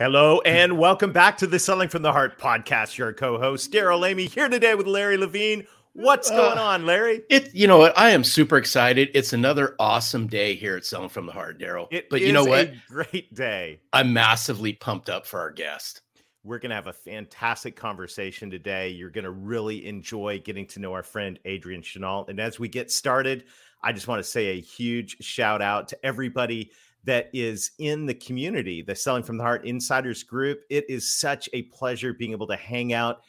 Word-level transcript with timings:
Hello 0.00 0.40
and 0.46 0.78
welcome 0.78 1.12
back 1.12 1.36
to 1.36 1.46
the 1.46 1.58
Selling 1.58 1.90
from 1.90 2.00
the 2.00 2.10
Heart 2.10 2.38
podcast. 2.38 2.96
Your 2.96 3.12
co-host 3.12 3.70
Darrell 3.70 4.06
Amy 4.06 4.24
here 4.24 4.48
today 4.48 4.74
with 4.74 4.86
Larry 4.86 5.18
Levine. 5.18 5.66
What's 5.92 6.30
going 6.30 6.56
uh, 6.56 6.62
on, 6.62 6.86
Larry? 6.86 7.20
It 7.28 7.54
you 7.54 7.66
know 7.66 7.76
what? 7.76 7.98
I 7.98 8.08
am 8.08 8.24
super 8.24 8.56
excited. 8.56 9.10
It's 9.12 9.34
another 9.34 9.76
awesome 9.78 10.26
day 10.26 10.54
here 10.54 10.74
at 10.74 10.86
Selling 10.86 11.10
from 11.10 11.26
the 11.26 11.32
Heart, 11.32 11.58
Darrell. 11.58 11.86
But 12.08 12.22
you 12.22 12.32
know 12.32 12.46
what? 12.46 12.72
great 12.88 13.34
day. 13.34 13.80
I'm 13.92 14.10
massively 14.14 14.72
pumped 14.72 15.10
up 15.10 15.26
for 15.26 15.38
our 15.38 15.50
guest. 15.50 16.00
We're 16.44 16.60
going 16.60 16.70
to 16.70 16.76
have 16.76 16.86
a 16.86 16.94
fantastic 16.94 17.76
conversation 17.76 18.50
today. 18.50 18.88
You're 18.88 19.10
going 19.10 19.24
to 19.24 19.30
really 19.30 19.84
enjoy 19.84 20.40
getting 20.42 20.66
to 20.68 20.80
know 20.80 20.94
our 20.94 21.02
friend 21.02 21.38
Adrian 21.44 21.82
Chenault. 21.82 22.24
And 22.30 22.40
as 22.40 22.58
we 22.58 22.68
get 22.68 22.90
started, 22.90 23.44
I 23.82 23.92
just 23.92 24.08
want 24.08 24.24
to 24.24 24.30
say 24.30 24.46
a 24.46 24.60
huge 24.62 25.22
shout 25.22 25.60
out 25.60 25.88
to 25.88 26.06
everybody 26.06 26.70
that 27.04 27.30
is 27.32 27.72
in 27.78 28.06
the 28.06 28.14
community, 28.14 28.82
the 28.82 28.94
Selling 28.94 29.22
from 29.22 29.36
the 29.36 29.44
Heart 29.44 29.64
Insiders 29.64 30.22
group. 30.22 30.62
It 30.68 30.84
is 30.88 31.12
such 31.12 31.48
a 31.52 31.62
pleasure 31.62 32.12
being 32.12 32.32
able 32.32 32.46
to 32.48 32.56
hang 32.56 32.92
out 32.92 33.22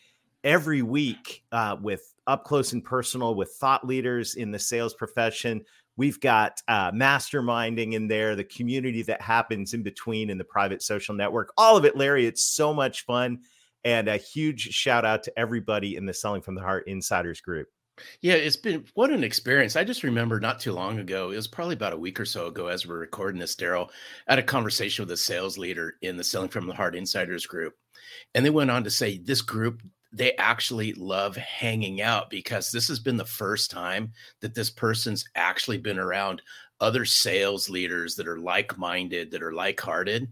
every 0.43 0.81
week 0.81 1.43
uh, 1.51 1.77
with 1.81 2.13
up 2.27 2.43
close 2.43 2.73
and 2.73 2.83
personal 2.83 3.35
with 3.35 3.51
thought 3.53 3.85
leaders 3.85 4.35
in 4.35 4.51
the 4.51 4.59
sales 4.59 4.93
profession. 4.93 5.63
We've 5.97 6.19
got 6.19 6.61
uh, 6.67 6.91
masterminding 6.91 7.93
in 7.93 8.07
there, 8.07 8.35
the 8.35 8.43
community 8.43 9.03
that 9.03 9.21
happens 9.21 9.73
in 9.73 9.83
between 9.83 10.29
in 10.29 10.37
the 10.37 10.43
private 10.43 10.81
social 10.81 11.13
network. 11.13 11.51
All 11.57 11.77
of 11.77 11.85
it, 11.85 11.95
Larry. 11.95 12.25
It's 12.25 12.43
so 12.43 12.73
much 12.73 13.05
fun. 13.05 13.39
And 13.83 14.07
a 14.07 14.17
huge 14.17 14.69
shout 14.69 15.05
out 15.05 15.23
to 15.23 15.39
everybody 15.39 15.95
in 15.95 16.05
the 16.05 16.13
Selling 16.13 16.41
from 16.41 16.55
the 16.55 16.61
Heart 16.61 16.87
Insiders 16.87 17.41
group. 17.41 17.67
Yeah, 18.21 18.33
it's 18.33 18.55
been 18.55 18.85
what 18.93 19.11
an 19.11 19.23
experience. 19.23 19.75
I 19.75 19.83
just 19.83 20.03
remember 20.03 20.39
not 20.39 20.59
too 20.59 20.73
long 20.73 20.99
ago, 20.99 21.31
it 21.31 21.35
was 21.35 21.47
probably 21.47 21.73
about 21.73 21.93
a 21.93 21.97
week 21.97 22.19
or 22.19 22.25
so 22.25 22.47
ago 22.47 22.67
as 22.67 22.87
we're 22.87 22.99
recording 22.99 23.39
this, 23.39 23.55
Darrell, 23.55 23.91
had 24.27 24.39
a 24.39 24.43
conversation 24.43 25.03
with 25.03 25.11
a 25.11 25.17
sales 25.17 25.57
leader 25.57 25.97
in 26.01 26.17
the 26.17 26.23
Selling 26.23 26.49
from 26.49 26.67
the 26.67 26.73
Heart 26.73 26.95
Insiders 26.95 27.45
group. 27.45 27.75
And 28.33 28.45
they 28.45 28.49
went 28.49 28.71
on 28.71 28.83
to 28.83 28.89
say 28.89 29.17
this 29.17 29.41
group, 29.41 29.81
they 30.11 30.35
actually 30.35 30.93
love 30.93 31.35
hanging 31.37 32.01
out 32.01 32.29
because 32.29 32.71
this 32.71 32.87
has 32.87 32.99
been 32.99 33.17
the 33.17 33.25
first 33.25 33.71
time 33.71 34.11
that 34.41 34.53
this 34.53 34.69
person's 34.69 35.25
actually 35.35 35.77
been 35.77 35.99
around 35.99 36.41
other 36.79 37.05
sales 37.05 37.69
leaders 37.69 38.15
that 38.15 38.27
are 38.27 38.39
like 38.39 38.77
minded, 38.77 39.31
that 39.31 39.43
are 39.43 39.53
like 39.53 39.79
hearted. 39.79 40.27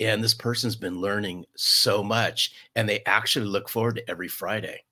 And 0.00 0.22
this 0.22 0.34
person's 0.34 0.76
been 0.76 1.00
learning 1.00 1.44
so 1.56 2.02
much, 2.02 2.52
and 2.74 2.88
they 2.88 3.02
actually 3.06 3.46
look 3.46 3.68
forward 3.68 3.96
to 3.96 4.10
every 4.10 4.28
Friday. 4.28 4.82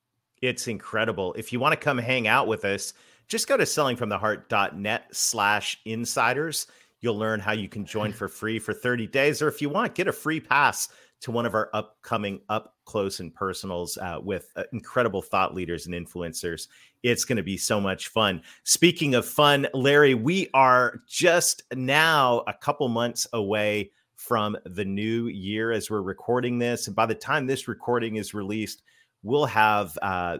It's 0.42 0.66
incredible. 0.66 1.34
If 1.34 1.52
you 1.52 1.60
want 1.60 1.72
to 1.72 1.76
come 1.76 1.98
hang 1.98 2.26
out 2.26 2.48
with 2.48 2.64
us, 2.64 2.92
just 3.28 3.48
go 3.48 3.56
to 3.56 3.64
sellingfromtheheart.net 3.64 5.04
slash 5.12 5.80
insiders. 5.84 6.66
You'll 7.00 7.16
learn 7.16 7.40
how 7.40 7.52
you 7.52 7.68
can 7.68 7.86
join 7.86 8.12
for 8.12 8.28
free 8.28 8.58
for 8.58 8.74
30 8.74 9.06
days, 9.06 9.40
or 9.40 9.48
if 9.48 9.62
you 9.62 9.68
want, 9.68 9.94
get 9.94 10.08
a 10.08 10.12
free 10.12 10.40
pass 10.40 10.88
to 11.22 11.30
one 11.30 11.46
of 11.46 11.54
our 11.54 11.70
upcoming 11.72 12.40
up 12.48 12.74
close 12.84 13.20
and 13.20 13.32
personals 13.32 13.96
uh, 13.98 14.18
with 14.20 14.50
uh, 14.56 14.64
incredible 14.72 15.22
thought 15.22 15.54
leaders 15.54 15.86
and 15.86 15.94
influencers. 15.94 16.66
It's 17.04 17.24
going 17.24 17.36
to 17.36 17.42
be 17.44 17.56
so 17.56 17.80
much 17.80 18.08
fun. 18.08 18.42
Speaking 18.64 19.14
of 19.14 19.24
fun, 19.24 19.68
Larry, 19.72 20.14
we 20.14 20.48
are 20.52 21.00
just 21.08 21.62
now 21.74 22.42
a 22.48 22.52
couple 22.52 22.88
months 22.88 23.26
away 23.32 23.92
from 24.16 24.56
the 24.64 24.84
new 24.84 25.28
year 25.28 25.70
as 25.70 25.90
we're 25.90 26.02
recording 26.02 26.58
this. 26.58 26.88
And 26.88 26.96
by 26.96 27.06
the 27.06 27.14
time 27.14 27.46
this 27.46 27.68
recording 27.68 28.16
is 28.16 28.34
released, 28.34 28.82
we'll 29.22 29.46
have 29.46 29.98
uh, 30.02 30.38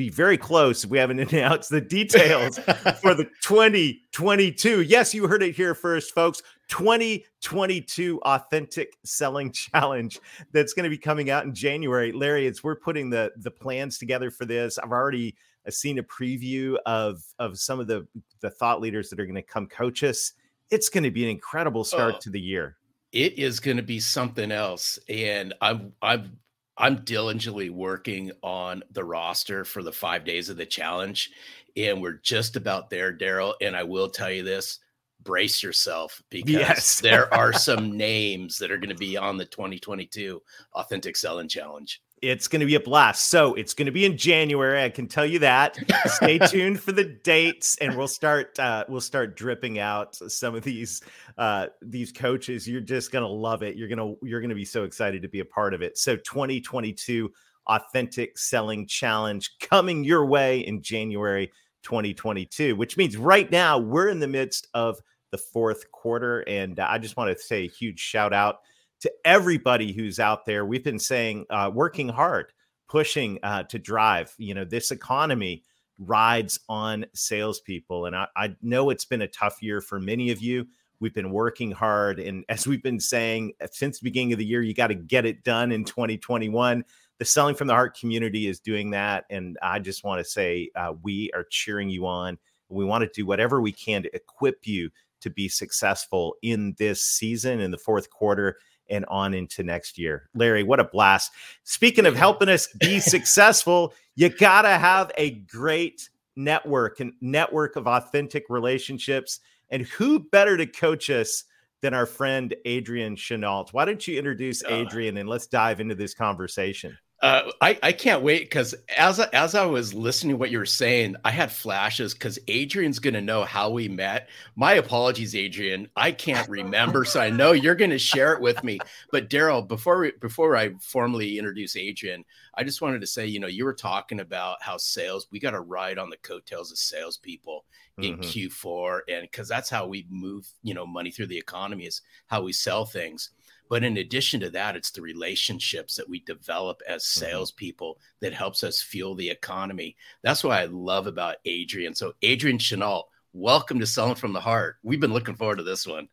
be 0.00 0.08
very 0.08 0.38
close. 0.38 0.86
We 0.86 0.96
haven't 0.96 1.20
announced 1.32 1.68
the 1.68 1.80
details 1.80 2.58
for 3.00 3.14
the 3.14 3.24
2022. 3.42 4.82
Yes, 4.82 5.12
you 5.12 5.28
heard 5.28 5.42
it 5.42 5.54
here 5.54 5.74
first, 5.74 6.14
folks. 6.14 6.42
2022 6.68 8.20
Authentic 8.22 8.96
Selling 9.04 9.52
Challenge 9.52 10.18
that's 10.52 10.72
going 10.72 10.84
to 10.84 10.90
be 10.90 10.96
coming 10.96 11.28
out 11.28 11.44
in 11.44 11.54
January. 11.54 12.12
Larry, 12.12 12.46
it's 12.46 12.64
we're 12.64 12.76
putting 12.76 13.10
the 13.10 13.32
the 13.36 13.50
plans 13.50 13.98
together 13.98 14.30
for 14.30 14.46
this. 14.46 14.78
I've 14.78 14.92
already 14.92 15.36
uh, 15.66 15.70
seen 15.70 15.98
a 15.98 16.02
preview 16.02 16.76
of 16.86 17.22
of 17.38 17.58
some 17.58 17.78
of 17.78 17.86
the 17.86 18.06
the 18.40 18.50
thought 18.50 18.80
leaders 18.80 19.10
that 19.10 19.20
are 19.20 19.26
going 19.26 19.34
to 19.34 19.42
come 19.42 19.66
coach 19.66 20.02
us. 20.02 20.32
It's 20.70 20.88
going 20.88 21.04
to 21.04 21.10
be 21.10 21.24
an 21.24 21.30
incredible 21.30 21.84
start 21.84 22.14
oh, 22.16 22.20
to 22.20 22.30
the 22.30 22.40
year. 22.40 22.76
It 23.12 23.38
is 23.38 23.58
going 23.58 23.76
to 23.76 23.82
be 23.82 23.98
something 23.98 24.52
else, 24.52 24.98
and 25.08 25.52
I'm 25.60 25.92
I'm 26.00 26.38
I'm 26.76 27.04
diligently 27.04 27.70
working 27.70 28.32
on 28.42 28.82
the 28.90 29.04
roster 29.04 29.64
for 29.64 29.82
the 29.82 29.92
five 29.92 30.24
days 30.24 30.48
of 30.48 30.56
the 30.56 30.66
challenge, 30.66 31.30
and 31.76 32.00
we're 32.00 32.20
just 32.22 32.56
about 32.56 32.90
there, 32.90 33.12
Darrell. 33.12 33.54
And 33.60 33.76
I 33.76 33.82
will 33.82 34.08
tell 34.08 34.30
you 34.30 34.42
this: 34.42 34.78
brace 35.22 35.62
yourself 35.62 36.22
because 36.30 36.52
yes. 36.52 37.00
there 37.00 37.32
are 37.34 37.52
some 37.54 37.96
names 37.96 38.58
that 38.58 38.70
are 38.70 38.78
going 38.78 38.88
to 38.88 38.94
be 38.94 39.16
on 39.16 39.36
the 39.36 39.44
2022 39.46 40.40
Authentic 40.74 41.16
Selling 41.16 41.48
Challenge. 41.48 42.00
It's 42.22 42.48
going 42.48 42.60
to 42.60 42.66
be 42.66 42.74
a 42.74 42.80
blast. 42.80 43.30
So 43.30 43.54
it's 43.54 43.72
going 43.72 43.86
to 43.86 43.92
be 43.92 44.04
in 44.04 44.18
January. 44.18 44.82
I 44.82 44.90
can 44.90 45.06
tell 45.06 45.24
you 45.24 45.38
that. 45.38 45.78
Stay 46.06 46.38
tuned 46.46 46.80
for 46.80 46.92
the 46.92 47.04
dates, 47.04 47.78
and 47.78 47.96
we'll 47.96 48.08
start. 48.08 48.58
Uh, 48.58 48.84
we'll 48.88 49.00
start 49.00 49.36
dripping 49.36 49.78
out 49.78 50.16
some 50.16 50.54
of 50.54 50.62
these 50.62 51.02
uh, 51.38 51.68
these 51.80 52.12
coaches. 52.12 52.68
You're 52.68 52.82
just 52.82 53.10
going 53.10 53.24
to 53.24 53.30
love 53.30 53.62
it. 53.62 53.76
You're 53.76 53.88
gonna 53.88 54.14
you're 54.22 54.40
going 54.40 54.50
to 54.50 54.54
be 54.54 54.66
so 54.66 54.84
excited 54.84 55.22
to 55.22 55.28
be 55.28 55.40
a 55.40 55.44
part 55.44 55.72
of 55.72 55.80
it. 55.80 55.96
So 55.96 56.16
2022 56.16 57.32
Authentic 57.66 58.36
Selling 58.36 58.86
Challenge 58.86 59.50
coming 59.60 60.04
your 60.04 60.26
way 60.26 60.60
in 60.60 60.82
January 60.82 61.50
2022, 61.84 62.76
which 62.76 62.96
means 62.96 63.16
right 63.16 63.50
now 63.50 63.78
we're 63.78 64.08
in 64.08 64.18
the 64.18 64.28
midst 64.28 64.68
of 64.74 64.98
the 65.30 65.38
fourth 65.38 65.90
quarter, 65.92 66.40
and 66.40 66.78
I 66.80 66.98
just 66.98 67.16
want 67.16 67.34
to 67.34 67.42
say 67.42 67.64
a 67.64 67.68
huge 67.68 68.00
shout 68.00 68.32
out 68.32 68.58
to 69.00 69.12
everybody 69.24 69.92
who's 69.92 70.18
out 70.18 70.44
there. 70.44 70.64
We've 70.64 70.84
been 70.84 70.98
saying, 70.98 71.46
uh, 71.50 71.70
working 71.72 72.08
hard, 72.08 72.52
pushing 72.88 73.38
uh, 73.42 73.64
to 73.64 73.78
drive. 73.78 74.34
You 74.38 74.54
know, 74.54 74.64
this 74.64 74.90
economy 74.90 75.64
rides 75.98 76.58
on 76.68 77.06
salespeople. 77.14 78.06
And 78.06 78.16
I, 78.16 78.26
I 78.36 78.56
know 78.62 78.90
it's 78.90 79.04
been 79.04 79.22
a 79.22 79.28
tough 79.28 79.62
year 79.62 79.80
for 79.80 80.00
many 80.00 80.30
of 80.30 80.40
you. 80.40 80.66
We've 80.98 81.14
been 81.14 81.30
working 81.30 81.70
hard. 81.70 82.18
And 82.18 82.44
as 82.48 82.66
we've 82.66 82.82
been 82.82 83.00
saying 83.00 83.52
uh, 83.62 83.68
since 83.70 83.98
the 84.00 84.04
beginning 84.04 84.32
of 84.32 84.38
the 84.38 84.46
year, 84.46 84.62
you 84.62 84.74
got 84.74 84.88
to 84.88 84.94
get 84.94 85.24
it 85.24 85.44
done 85.44 85.72
in 85.72 85.84
2021. 85.84 86.84
The 87.18 87.24
Selling 87.24 87.54
from 87.54 87.66
the 87.66 87.74
Heart 87.74 87.98
community 87.98 88.46
is 88.46 88.60
doing 88.60 88.90
that. 88.90 89.24
And 89.28 89.58
I 89.62 89.78
just 89.78 90.04
want 90.04 90.24
to 90.24 90.30
say 90.30 90.70
uh, 90.74 90.94
we 91.02 91.30
are 91.34 91.44
cheering 91.44 91.90
you 91.90 92.06
on. 92.06 92.38
We 92.70 92.84
want 92.84 93.02
to 93.02 93.10
do 93.12 93.26
whatever 93.26 93.60
we 93.60 93.72
can 93.72 94.02
to 94.04 94.16
equip 94.16 94.66
you 94.66 94.90
to 95.20 95.28
be 95.28 95.48
successful 95.48 96.36
in 96.42 96.74
this 96.78 97.02
season 97.02 97.60
in 97.60 97.70
the 97.70 97.78
fourth 97.78 98.08
quarter 98.08 98.56
and 98.90 99.04
on 99.06 99.34
into 99.34 99.62
next 99.62 99.98
year. 99.98 100.28
Larry, 100.34 100.62
what 100.62 100.80
a 100.80 100.84
blast. 100.84 101.32
Speaking 101.64 102.06
of 102.06 102.16
helping 102.16 102.48
us 102.48 102.68
be 102.78 103.00
successful, 103.00 103.94
you 104.16 104.28
got 104.28 104.62
to 104.62 104.70
have 104.70 105.12
a 105.16 105.30
great 105.30 106.08
network 106.36 107.00
and 107.00 107.12
network 107.20 107.76
of 107.76 107.86
authentic 107.86 108.44
relationships. 108.48 109.40
And 109.70 109.82
who 109.82 110.20
better 110.20 110.56
to 110.56 110.66
coach 110.66 111.10
us 111.10 111.44
than 111.82 111.94
our 111.94 112.06
friend 112.06 112.54
Adrian 112.64 113.16
Chenault? 113.16 113.68
Why 113.72 113.84
don't 113.84 114.06
you 114.06 114.18
introduce 114.18 114.64
uh, 114.64 114.68
Adrian 114.70 115.16
and 115.16 115.28
let's 115.28 115.46
dive 115.46 115.80
into 115.80 115.94
this 115.94 116.14
conversation? 116.14 116.96
Uh, 117.22 117.50
I, 117.60 117.78
I 117.82 117.92
can't 117.92 118.22
wait 118.22 118.44
because 118.44 118.74
as 118.96 119.20
I, 119.20 119.28
as 119.34 119.54
I 119.54 119.66
was 119.66 119.92
listening 119.92 120.32
to 120.32 120.36
what 120.38 120.50
you 120.50 120.56
were 120.56 120.64
saying, 120.64 121.16
I 121.22 121.30
had 121.30 121.52
flashes 121.52 122.14
because 122.14 122.38
Adrian's 122.48 122.98
going 122.98 123.12
to 123.12 123.20
know 123.20 123.44
how 123.44 123.68
we 123.68 123.88
met. 123.88 124.30
My 124.56 124.74
apologies, 124.74 125.34
Adrian. 125.34 125.88
I 125.96 126.12
can't 126.12 126.48
remember, 126.48 127.04
so 127.04 127.20
I 127.20 127.28
know 127.28 127.52
you're 127.52 127.74
going 127.74 127.90
to 127.90 127.98
share 127.98 128.32
it 128.32 128.40
with 128.40 128.64
me. 128.64 128.78
But 129.12 129.28
Darrell, 129.28 129.60
before 129.60 129.98
we, 129.98 130.12
before 130.12 130.56
I 130.56 130.70
formally 130.80 131.38
introduce 131.38 131.76
Adrian, 131.76 132.24
I 132.54 132.64
just 132.64 132.80
wanted 132.80 133.02
to 133.02 133.06
say, 133.06 133.26
you 133.26 133.38
know, 133.38 133.48
you 133.48 133.66
were 133.66 133.74
talking 133.74 134.20
about 134.20 134.62
how 134.62 134.78
sales 134.78 135.26
we 135.30 135.40
got 135.40 135.50
to 135.50 135.60
ride 135.60 135.98
on 135.98 136.08
the 136.08 136.16
coattails 136.18 136.72
of 136.72 136.78
salespeople 136.78 137.66
in 137.98 138.16
mm-hmm. 138.16 138.22
Q4, 138.22 139.00
and 139.08 139.22
because 139.22 139.46
that's 139.46 139.68
how 139.68 139.86
we 139.86 140.06
move, 140.08 140.48
you 140.62 140.72
know, 140.72 140.86
money 140.86 141.10
through 141.10 141.26
the 141.26 141.38
economy 141.38 141.84
is 141.84 142.00
how 142.28 142.42
we 142.42 142.54
sell 142.54 142.86
things. 142.86 143.30
But 143.70 143.84
in 143.84 143.96
addition 143.98 144.40
to 144.40 144.50
that, 144.50 144.74
it's 144.76 144.90
the 144.90 145.00
relationships 145.00 145.94
that 145.96 146.08
we 146.08 146.20
develop 146.20 146.82
as 146.86 147.04
Mm-hmm. 147.04 147.24
salespeople 147.30 147.98
that 148.20 148.34
helps 148.34 148.62
us 148.64 148.82
fuel 148.82 149.14
the 149.14 149.30
economy. 149.30 149.96
That's 150.22 150.44
what 150.44 150.58
I 150.58 150.64
love 150.66 151.06
about 151.06 151.36
Adrian. 151.44 151.94
So, 151.94 152.12
Adrian 152.20 152.58
Chenault, 152.58 153.04
welcome 153.32 153.78
to 153.78 153.86
Selling 153.86 154.16
from 154.16 154.32
the 154.32 154.40
Heart. 154.40 154.76
We've 154.82 155.00
been 155.00 155.12
looking 155.12 155.36
forward 155.36 155.58
to 155.58 155.62
this 155.62 155.86
one. 155.86 156.08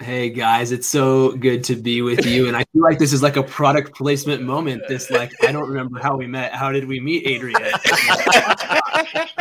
Hey 0.00 0.30
guys, 0.30 0.70
it's 0.70 0.86
so 0.86 1.32
good 1.32 1.64
to 1.64 1.74
be 1.74 2.02
with 2.02 2.24
you. 2.24 2.46
And 2.46 2.56
I 2.56 2.64
feel 2.72 2.82
like 2.82 3.00
this 3.00 3.12
is 3.12 3.20
like 3.20 3.36
a 3.36 3.42
product 3.42 3.96
placement 3.96 4.42
moment. 4.42 4.82
This 4.86 5.10
like 5.10 5.32
I 5.42 5.50
don't 5.50 5.68
remember 5.68 5.98
how 5.98 6.16
we 6.16 6.28
met. 6.28 6.52
How 6.52 6.70
did 6.70 6.86
we 6.86 7.00
meet, 7.00 7.26
Adrian? 7.26 7.60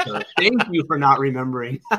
So 0.05 0.21
thank 0.37 0.61
you 0.71 0.83
for 0.87 0.97
not 0.97 1.19
remembering. 1.19 1.81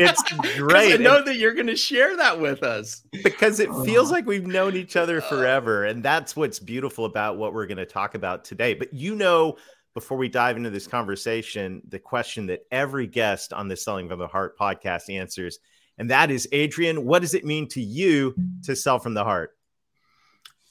It's 0.00 0.22
'Cause 0.28 0.56
great 0.56 0.94
I 0.94 0.96
know 0.96 1.18
and- 1.18 1.26
that 1.26 1.36
you're 1.36 1.54
going 1.54 1.66
to 1.68 1.76
share 1.76 2.16
that 2.16 2.40
with 2.40 2.62
us. 2.62 3.02
because 3.24 3.60
it 3.60 3.68
feels 3.84 4.10
Oh. 4.10 4.12
like 4.14 4.26
we've 4.26 4.46
known 4.46 4.76
each 4.76 4.96
other 4.96 5.18
uh. 5.22 5.28
forever. 5.28 5.84
And 5.84 6.02
that's 6.02 6.34
what's 6.36 6.58
beautiful 6.58 7.04
about 7.04 7.36
what 7.36 7.52
we're 7.54 7.66
going 7.66 7.78
to 7.78 7.86
talk 7.86 8.14
about 8.14 8.44
today. 8.44 8.74
But 8.74 8.92
you 8.94 9.14
know, 9.14 9.56
before 9.94 10.16
we 10.18 10.28
dive 10.28 10.56
into 10.56 10.70
this 10.70 10.86
conversation, 10.86 11.82
the 11.88 11.98
question 11.98 12.46
that 12.46 12.60
every 12.70 13.06
guest 13.06 13.52
on 13.52 13.68
the 13.68 13.76
Selling 13.76 14.08
from 14.08 14.18
the 14.20 14.28
Heart 14.28 14.56
podcast 14.58 15.12
answers. 15.12 15.58
And 15.98 16.10
that 16.10 16.30
is, 16.30 16.48
Adrian, 16.52 17.04
what 17.04 17.20
does 17.22 17.34
it 17.34 17.44
mean 17.44 17.68
to 17.70 17.80
you 17.82 18.34
to 18.64 18.74
sell 18.76 18.98
from 18.98 19.14
the 19.14 19.24
heart? 19.24 19.56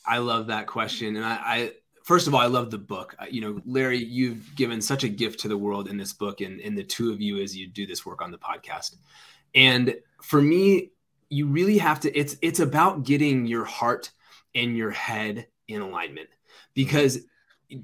I 0.06 0.20
love 0.20 0.48
that 0.48 0.66
question. 0.68 1.16
And 1.18 1.26
I, 1.26 1.36
I 1.44 1.72
first 2.10 2.26
of 2.26 2.34
all, 2.34 2.42
I 2.42 2.48
love 2.48 2.72
the 2.72 2.80
book. 2.80 3.16
You 3.30 3.40
know, 3.40 3.62
Larry, 3.68 4.04
you've 4.04 4.56
given 4.56 4.82
such 4.82 5.04
a 5.04 5.08
gift 5.08 5.42
to 5.42 5.48
the 5.48 5.56
world 5.56 5.88
in 5.88 5.96
this 5.96 6.12
book 6.12 6.42
and, 6.42 6.60
and 6.60 6.76
the 6.76 6.84
two 6.84 7.12
of 7.12 7.22
you 7.22 7.40
as 7.40 7.56
you 7.56 7.68
do 7.68 7.86
this 7.86 8.04
work 8.04 8.24
on 8.24 8.32
the 8.32 8.38
podcast. 8.40 8.96
And 9.54 9.96
for 10.20 10.42
me, 10.42 10.90
you 11.30 11.46
really 11.46 11.78
have 11.78 12.00
to, 12.00 12.18
it's 12.18 12.36
it's 12.42 12.62
about 12.62 13.04
getting 13.04 13.46
your 13.46 13.64
heart 13.64 14.10
and 14.56 14.76
your 14.76 14.90
head 14.90 15.46
in 15.68 15.82
alignment 15.82 16.30
because 16.74 17.20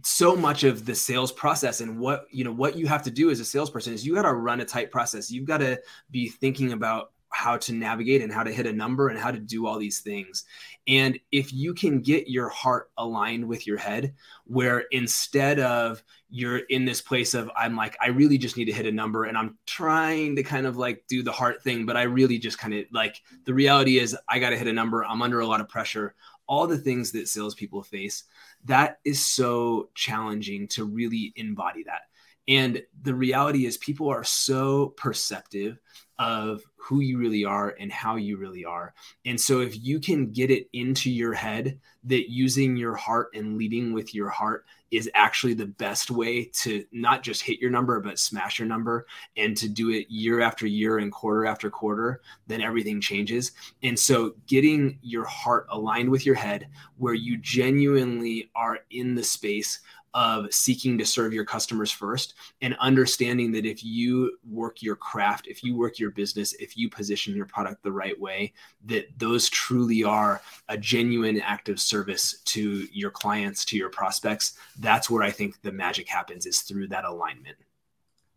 so 0.01 0.36
much 0.36 0.63
of 0.63 0.88
the 0.88 0.95
sales 0.95 1.31
process 1.31 1.80
and 1.81 2.00
what 2.00 2.25
you 2.31 2.44
know 2.44 2.51
what 2.51 2.75
you 2.75 2.88
have 2.88 3.04
to 3.04 3.12
do 3.12 3.30
as 3.30 3.39
a 3.39 3.45
salesperson 3.45 3.94
is 3.94 4.04
you 4.04 4.16
got 4.16 4.24
to 4.24 4.33
run 4.33 4.60
a 4.60 4.66
tight 4.66 4.89
process 4.89 5.30
you've 5.30 5.45
got 5.45 5.60
to 5.60 5.80
be 6.10 6.28
thinking 6.28 6.71
about 6.71 7.12
how 7.35 7.57
to 7.57 7.73
navigate 7.73 8.21
and 8.21 8.31
how 8.31 8.43
to 8.43 8.51
hit 8.51 8.65
a 8.65 8.71
number 8.71 9.09
and 9.09 9.19
how 9.19 9.29
to 9.29 9.39
do 9.39 9.67
all 9.67 9.77
these 9.77 9.99
things 9.99 10.45
and 10.87 11.17
if 11.31 11.51
you 11.51 11.73
can 11.73 12.01
get 12.01 12.29
your 12.29 12.49
heart 12.49 12.91
aligned 12.97 13.47
with 13.47 13.65
your 13.65 13.77
head, 13.77 14.13
where 14.45 14.83
instead 14.91 15.59
of 15.59 16.03
you're 16.29 16.59
in 16.69 16.85
this 16.85 17.01
place 17.01 17.33
of, 17.33 17.49
I'm 17.57 17.75
like, 17.75 17.97
I 17.99 18.07
really 18.07 18.37
just 18.37 18.55
need 18.55 18.65
to 18.65 18.73
hit 18.73 18.85
a 18.85 18.91
number 18.91 19.25
and 19.25 19.37
I'm 19.37 19.57
trying 19.65 20.35
to 20.35 20.43
kind 20.43 20.67
of 20.67 20.77
like 20.77 21.03
do 21.07 21.23
the 21.23 21.31
heart 21.31 21.63
thing, 21.63 21.85
but 21.85 21.97
I 21.97 22.03
really 22.03 22.37
just 22.37 22.59
kind 22.59 22.73
of 22.73 22.85
like 22.91 23.21
the 23.45 23.53
reality 23.53 23.97
is 23.97 24.15
I 24.29 24.37
got 24.37 24.51
to 24.51 24.57
hit 24.57 24.67
a 24.67 24.73
number. 24.73 25.03
I'm 25.03 25.23
under 25.23 25.39
a 25.39 25.47
lot 25.47 25.61
of 25.61 25.69
pressure. 25.69 26.13
All 26.47 26.67
the 26.67 26.77
things 26.77 27.11
that 27.13 27.27
salespeople 27.27 27.81
face, 27.81 28.25
that 28.65 28.99
is 29.03 29.25
so 29.25 29.89
challenging 29.95 30.67
to 30.69 30.85
really 30.85 31.33
embody 31.35 31.83
that. 31.83 32.03
And 32.47 32.81
the 33.01 33.15
reality 33.15 33.65
is, 33.65 33.77
people 33.77 34.09
are 34.09 34.24
so 34.24 34.89
perceptive 34.89 35.80
of 36.18 36.62
who 36.77 37.00
you 37.00 37.18
really 37.18 37.44
are 37.44 37.75
and 37.80 37.92
how 37.92 38.15
you 38.15 38.38
really 38.38 38.63
are. 38.63 38.94
And 39.25 39.39
so, 39.39 39.62
if 39.62 39.83
you 39.83 40.00
can 40.00 40.31
get 40.31 40.51
it 40.51 40.69
into 40.74 41.09
your 41.09 41.33
head 41.33 41.80
that 42.03 42.31
using 42.31 42.75
your 42.77 42.95
heart 42.95 43.30
and 43.33 43.57
leading 43.57 43.94
with 43.94 44.13
your 44.13 44.30
heart 44.30 44.65
is 44.92 45.09
actually 45.15 45.56
the 45.56 45.65
best 45.65 46.12
way 46.12 46.45
to 46.45 46.86
not 46.92 47.24
just 47.24 47.42
hit 47.42 47.59
your 47.59 47.71
number, 47.71 48.00
but 48.00 48.19
smash 48.19 48.59
your 48.59 48.68
number 48.68 49.07
and 49.36 49.57
to 49.57 49.68
do 49.68 49.89
it 49.89 50.09
year 50.09 50.42
after 50.42 50.68
year 50.68 51.00
and 51.00 51.12
quarter 51.12 51.45
after 51.45 51.69
quarter, 51.69 52.21
then 52.47 52.62
everything 52.62 53.01
changes. 53.01 53.53
And 53.81 53.97
so, 53.97 54.36
getting 54.45 55.00
your 55.01 55.25
heart 55.25 55.65
aligned 55.69 56.09
with 56.09 56.25
your 56.25 56.36
head 56.36 56.68
where 56.97 57.15
you 57.15 57.38
genuinely 57.38 58.51
are 58.56 58.80
in 58.92 59.15
the 59.15 59.24
space 59.24 59.80
of 60.15 60.51
seeking 60.51 60.97
to 60.97 61.06
serve 61.06 61.33
your 61.33 61.44
customers 61.44 61.91
first 61.91 62.35
and 62.62 62.75
understanding 62.79 63.51
that 63.51 63.65
if 63.65 63.83
you 63.83 64.38
work 64.50 64.81
your 64.81 64.95
craft, 64.95 65.45
if 65.45 65.62
you 65.62 65.75
work 65.75 66.00
your 66.00 66.09
business, 66.12 66.53
if 66.53 66.77
you 66.77 66.89
position 66.89 67.35
your 67.35 67.45
product 67.45 67.83
the 67.83 67.91
right 67.91 68.17
way, 68.19 68.53
that 68.85 69.07
those 69.19 69.50
truly 69.50 70.06
are 70.06 70.41
a 70.69 70.77
genuine 70.77 71.41
act 71.41 71.67
of 71.67 71.81
service 71.81 72.39
to 72.45 72.88
your 72.94 73.12
clients, 73.12 73.65
to 73.65 73.75
your 73.75 73.89
prospects. 73.89 74.57
That's 74.79 75.09
where 75.09 75.21
I 75.21 75.31
think 75.31 75.62
the 75.62 75.71
magic 75.73 76.07
happens 76.07 76.45
is 76.45 76.61
through 76.61 76.88
that 76.88 77.03
alignment. 77.03 77.57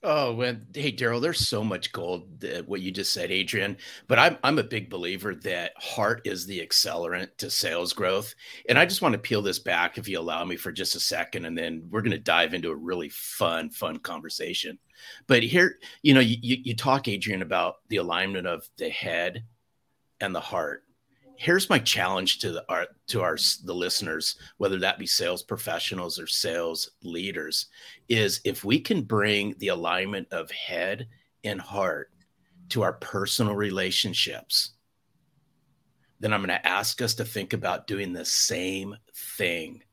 Oh, 0.04 0.32
well, 0.32 0.56
hey, 0.74 0.92
Darrell, 0.92 1.18
there's 1.20 1.48
so 1.48 1.64
much 1.64 1.90
gold 1.90 2.40
that 2.40 2.68
what 2.68 2.80
you 2.80 2.92
just 2.92 3.12
said, 3.12 3.32
Adrian. 3.32 3.76
But 4.06 4.20
I'm 4.20 4.38
I'm 4.44 4.58
a 4.60 4.62
big 4.62 4.88
believer 4.88 5.34
that 5.34 5.72
heart 5.76 6.22
is 6.24 6.46
the 6.46 6.64
accelerant 6.64 7.36
to 7.38 7.50
sales 7.50 7.92
growth. 7.92 8.32
And 8.68 8.78
I 8.78 8.86
just 8.86 9.02
want 9.02 9.14
to 9.14 9.18
peel 9.18 9.42
this 9.42 9.58
back, 9.58 9.98
if 9.98 10.06
you 10.08 10.20
allow 10.20 10.44
me, 10.44 10.54
for 10.56 10.70
just 10.70 10.94
a 10.94 11.00
second, 11.00 11.46
and 11.46 11.58
then 11.58 11.88
we're 11.90 12.02
going 12.02 12.12
to 12.12 12.18
dive 12.18 12.54
into 12.54 12.70
a 12.70 12.76
really 12.76 13.08
fun, 13.08 13.70
fun 13.70 13.98
conversation. 13.98 14.78
But 15.26 15.42
here, 15.42 15.78
you 16.02 16.14
know, 16.14 16.20
you, 16.20 16.36
you 16.40 16.58
you 16.62 16.76
talk, 16.76 17.08
Adrian, 17.08 17.42
about 17.42 17.76
the 17.88 17.96
alignment 17.96 18.46
of 18.46 18.68
the 18.76 18.90
head 18.90 19.44
and 20.20 20.32
the 20.32 20.40
heart. 20.40 20.84
Here's 21.40 21.70
my 21.70 21.78
challenge 21.78 22.40
to 22.40 22.50
the 22.50 22.64
our, 22.68 22.86
to 23.06 23.22
our 23.22 23.38
the 23.64 23.72
listeners, 23.72 24.34
whether 24.56 24.76
that 24.80 24.98
be 24.98 25.06
sales 25.06 25.44
professionals 25.44 26.18
or 26.18 26.26
sales 26.26 26.90
leaders, 27.04 27.66
is 28.08 28.40
if 28.44 28.64
we 28.64 28.80
can 28.80 29.02
bring 29.02 29.54
the 29.58 29.68
alignment 29.68 30.26
of 30.32 30.50
head 30.50 31.06
and 31.44 31.60
heart 31.60 32.10
to 32.70 32.82
our 32.82 32.94
personal 32.94 33.54
relationships, 33.54 34.72
then 36.18 36.32
I'm 36.32 36.40
going 36.40 36.48
to 36.48 36.66
ask 36.66 37.00
us 37.00 37.14
to 37.14 37.24
think 37.24 37.52
about 37.52 37.86
doing 37.86 38.12
the 38.12 38.24
same 38.24 38.96
thing 39.14 39.84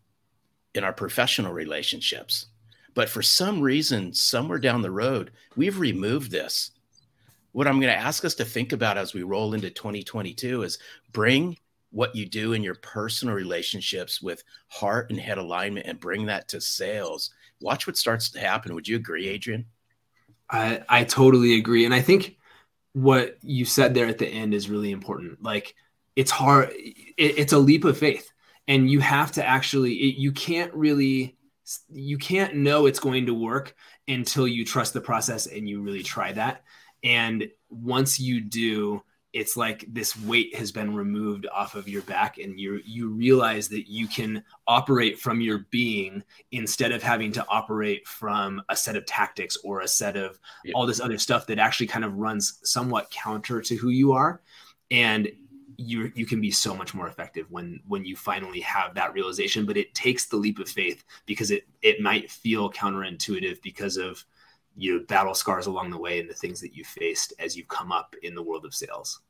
in 0.74 0.84
our 0.84 0.94
professional 0.94 1.54
relationships. 1.54 2.48
But 2.96 3.08
for 3.08 3.22
some 3.22 3.62
reason, 3.62 4.16
somewhere 4.16 4.58
down 4.58 4.82
the 4.82 4.90
road, 4.90 5.32
we've 5.56 5.78
removed 5.78 6.32
this. 6.32 6.72
What 7.56 7.68
I'm 7.68 7.80
going 7.80 7.94
to 7.94 7.98
ask 7.98 8.26
us 8.26 8.36
to 8.36 8.44
think 8.44 8.74
about 8.74 8.98
as 8.98 9.14
we 9.14 9.24
roll 9.24 9.54
into 9.54 9.70
2022 9.70 10.64
is 10.64 10.78
bring 11.14 11.58
what 11.90 12.14
you 12.14 12.26
do 12.26 12.52
in 12.52 12.62
your 12.62 12.76
personal 12.76 13.34
relationships 13.34 14.22
with 14.22 14.44
heart 14.68 15.10
and 15.10 15.18
head 15.18 15.38
alignment 15.38 15.86
and 15.86 15.98
bring 15.98 16.26
that 16.26 16.50
to 16.50 16.60
sales. 16.60 17.30
Watch 17.62 17.88
what 17.88 17.96
starts 17.96 18.30
to 18.32 18.42
happen. 18.42 18.76
Would 18.76 18.90
you 18.90 18.98
agree, 18.98 19.30
Adrian? 19.30 19.68
I, 20.50 20.82
I 20.90 21.06
totally 21.06 21.58
agree. 21.58 21.86
And 21.86 21.94
I 21.94 22.02
think 22.02 22.36
what 22.92 23.38
you 23.42 23.64
said 23.64 23.94
there 23.94 24.08
at 24.08 24.18
the 24.18 24.28
end 24.28 24.54
is 24.54 24.70
really 24.70 24.92
important. 24.92 25.42
Like 25.42 25.76
it's 26.18 26.32
hard, 26.32 26.72
it, 26.72 27.16
it's 27.18 27.54
a 27.54 27.58
leap 27.58 27.86
of 27.86 27.98
faith. 27.98 28.30
And 28.68 28.92
you 28.92 29.00
have 29.00 29.32
to 29.32 29.46
actually, 29.48 29.94
it, 29.94 30.18
you 30.18 30.34
can't 30.34 30.74
really, 30.74 31.38
you 31.88 32.18
can't 32.18 32.58
know 32.58 32.86
it's 32.86 33.00
going 33.00 33.28
to 33.28 33.34
work 33.34 33.78
until 34.10 34.46
you 34.46 34.66
trust 34.66 34.94
the 34.94 35.00
process 35.00 35.48
and 35.48 35.70
you 35.70 35.82
really 35.82 36.04
try 36.04 36.34
that. 36.34 36.66
And 37.06 37.50
once 37.70 38.20
you 38.20 38.42
do, 38.42 39.04
it's 39.32 39.58
like 39.58 39.86
this 39.90 40.18
weight 40.22 40.56
has 40.56 40.72
been 40.72 40.96
removed 40.96 41.46
off 41.54 41.76
of 41.76 41.90
your 41.90 42.02
back 42.04 42.38
and 42.38 42.58
you 42.58 42.80
you 42.86 43.10
realize 43.10 43.68
that 43.68 43.90
you 43.90 44.08
can 44.08 44.42
operate 44.66 45.20
from 45.20 45.42
your 45.42 45.68
being 45.72 46.24
instead 46.54 46.94
of 46.94 47.04
having 47.04 47.34
to 47.34 47.46
operate 47.50 48.08
from 48.08 48.62
a 48.70 48.76
set 48.78 48.96
of 48.96 49.06
tactics 49.06 49.58
or 49.66 49.82
a 49.82 49.88
set 49.90 50.16
of 50.16 50.40
Yeah. 50.64 50.72
all 50.74 50.86
this 50.88 51.02
other 51.02 51.18
stuff 51.18 51.48
that 51.48 51.60
actually 51.60 51.88
kind 51.88 52.06
of 52.06 52.16
runs 52.16 52.60
somewhat 52.64 53.12
counter 53.12 53.62
to 53.62 53.76
who 53.76 53.90
you 53.90 54.14
are 54.14 54.42
and 54.90 55.30
you 55.78 56.14
you 56.16 56.26
can 56.26 56.40
be 56.40 56.52
so 56.52 56.74
much 56.74 56.94
more 56.94 57.10
effective 57.10 57.46
when 57.52 57.82
when 57.86 58.06
you 58.06 58.16
finally 58.16 58.62
have 58.62 58.94
that 58.96 59.12
realization 59.12 59.66
but 59.66 59.76
it 59.76 59.94
takes 59.94 60.28
the 60.28 60.38
leap 60.38 60.60
of 60.60 60.70
faith 60.70 61.04
because 61.26 61.52
it 61.52 61.68
it 61.82 62.00
might 62.00 62.32
feel 62.32 62.72
counterintuitive 62.72 63.62
because 63.62 63.98
of 63.98 64.24
you 64.76 64.98
know 65.00 65.06
battle 65.06 65.34
scars 65.34 65.68
along 65.68 65.90
the 65.90 65.98
way 65.98 66.20
and 66.20 66.30
the 66.30 66.34
things 66.34 66.60
that 66.62 66.76
you 66.76 66.84
faced 66.84 67.34
as 67.40 67.56
you've 67.56 67.68
come 67.68 67.92
up 67.92 68.16
in 68.24 68.36
the 68.36 68.44
world 68.44 68.66
of 68.66 68.74
sales 68.74 69.22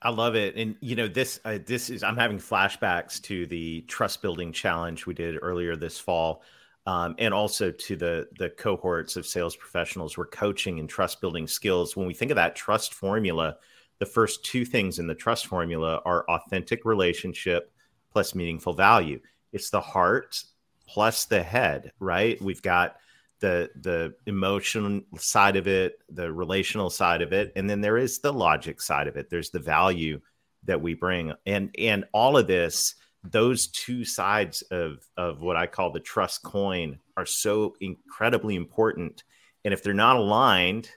I 0.00 0.10
love 0.10 0.36
it, 0.36 0.54
and 0.56 0.76
you 0.80 0.94
know 0.94 1.08
this. 1.08 1.40
Uh, 1.44 1.58
this 1.64 1.90
is 1.90 2.04
I'm 2.04 2.16
having 2.16 2.38
flashbacks 2.38 3.20
to 3.22 3.46
the 3.46 3.80
trust 3.82 4.22
building 4.22 4.52
challenge 4.52 5.06
we 5.06 5.14
did 5.14 5.38
earlier 5.42 5.74
this 5.74 5.98
fall, 5.98 6.42
um, 6.86 7.16
and 7.18 7.34
also 7.34 7.72
to 7.72 7.96
the 7.96 8.28
the 8.38 8.50
cohorts 8.50 9.16
of 9.16 9.26
sales 9.26 9.56
professionals 9.56 10.16
we're 10.16 10.26
coaching 10.26 10.78
and 10.78 10.88
trust 10.88 11.20
building 11.20 11.48
skills. 11.48 11.96
When 11.96 12.06
we 12.06 12.14
think 12.14 12.30
of 12.30 12.36
that 12.36 12.54
trust 12.54 12.94
formula, 12.94 13.56
the 13.98 14.06
first 14.06 14.44
two 14.44 14.64
things 14.64 15.00
in 15.00 15.08
the 15.08 15.16
trust 15.16 15.48
formula 15.48 16.00
are 16.04 16.24
authentic 16.30 16.84
relationship 16.84 17.72
plus 18.12 18.36
meaningful 18.36 18.74
value. 18.74 19.20
It's 19.52 19.70
the 19.70 19.80
heart 19.80 20.44
plus 20.86 21.24
the 21.24 21.42
head, 21.42 21.90
right? 21.98 22.40
We've 22.40 22.62
got 22.62 22.96
the 23.40 23.70
the 23.80 24.14
emotional 24.26 25.00
side 25.16 25.56
of 25.56 25.66
it, 25.66 25.98
the 26.08 26.32
relational 26.32 26.90
side 26.90 27.22
of 27.22 27.32
it, 27.32 27.52
and 27.56 27.68
then 27.68 27.80
there 27.80 27.96
is 27.98 28.18
the 28.18 28.32
logic 28.32 28.80
side 28.80 29.08
of 29.08 29.16
it. 29.16 29.30
There's 29.30 29.50
the 29.50 29.58
value 29.58 30.20
that 30.64 30.80
we 30.80 30.94
bring, 30.94 31.32
and 31.46 31.74
and 31.78 32.04
all 32.12 32.36
of 32.36 32.46
this, 32.46 32.94
those 33.24 33.68
two 33.68 34.04
sides 34.04 34.62
of 34.70 35.08
of 35.16 35.40
what 35.40 35.56
I 35.56 35.66
call 35.66 35.92
the 35.92 36.00
trust 36.00 36.42
coin 36.42 36.98
are 37.16 37.26
so 37.26 37.76
incredibly 37.80 38.56
important. 38.56 39.22
And 39.64 39.74
if 39.74 39.82
they're 39.82 39.94
not 39.94 40.16
aligned, 40.16 40.90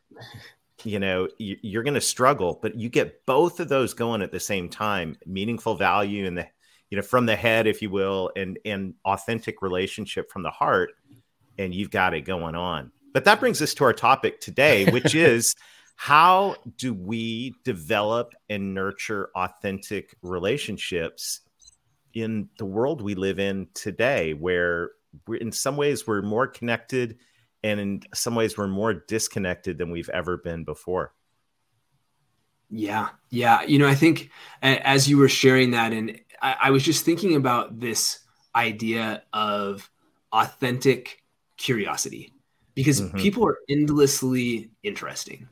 you 0.83 0.99
know 0.99 1.27
you're 1.37 1.83
going 1.83 1.93
to 1.93 2.01
struggle 2.01 2.57
but 2.61 2.75
you 2.75 2.89
get 2.89 3.25
both 3.25 3.59
of 3.59 3.69
those 3.69 3.93
going 3.93 4.21
at 4.21 4.31
the 4.31 4.39
same 4.39 4.69
time 4.69 5.15
meaningful 5.25 5.75
value 5.75 6.25
in 6.25 6.35
the 6.35 6.47
you 6.89 6.95
know 6.95 7.01
from 7.01 7.25
the 7.25 7.35
head 7.35 7.67
if 7.67 7.81
you 7.81 7.89
will 7.89 8.31
and 8.35 8.57
and 8.65 8.93
authentic 9.05 9.61
relationship 9.61 10.31
from 10.31 10.43
the 10.43 10.49
heart 10.49 10.91
and 11.57 11.73
you've 11.73 11.91
got 11.91 12.13
it 12.13 12.21
going 12.21 12.55
on. 12.55 12.91
But 13.13 13.25
that 13.25 13.39
brings 13.39 13.61
us 13.61 13.73
to 13.75 13.83
our 13.83 13.93
topic 13.93 14.39
today 14.39 14.89
which 14.91 15.15
is 15.15 15.55
how 15.95 16.55
do 16.77 16.93
we 16.93 17.53
develop 17.63 18.33
and 18.49 18.73
nurture 18.73 19.29
authentic 19.35 20.15
relationships 20.21 21.41
in 22.13 22.49
the 22.57 22.65
world 22.65 23.01
we 23.01 23.15
live 23.15 23.39
in 23.39 23.67
today 23.73 24.33
where 24.33 24.91
we're 25.27 25.35
in 25.35 25.51
some 25.51 25.77
ways 25.77 26.07
we're 26.07 26.21
more 26.21 26.47
connected 26.47 27.17
and 27.63 27.79
in 27.79 28.01
some 28.13 28.33
ways 28.33 28.57
we're 28.57 28.67
more 28.67 28.93
disconnected 28.93 29.77
than 29.77 29.91
we've 29.91 30.09
ever 30.09 30.37
been 30.37 30.63
before? 30.63 31.13
Yeah. 32.69 33.09
Yeah. 33.29 33.61
You 33.63 33.77
know 33.77 33.87
i 33.87 33.95
think 33.95 34.31
as 34.61 35.07
you 35.07 35.17
were 35.17 35.29
sharing 35.29 35.71
that 35.71 35.91
and 35.93 36.19
I, 36.41 36.55
I 36.63 36.71
was 36.71 36.83
just 36.83 37.05
thinking 37.05 37.35
about 37.35 37.79
this 37.79 38.19
idea 38.55 39.23
of 39.33 39.89
authentic 40.31 41.20
curiosity 41.61 42.33
because 42.75 43.01
mm-hmm. 43.01 43.17
people 43.17 43.45
are 43.47 43.59
endlessly 43.69 44.69
interesting. 44.83 45.47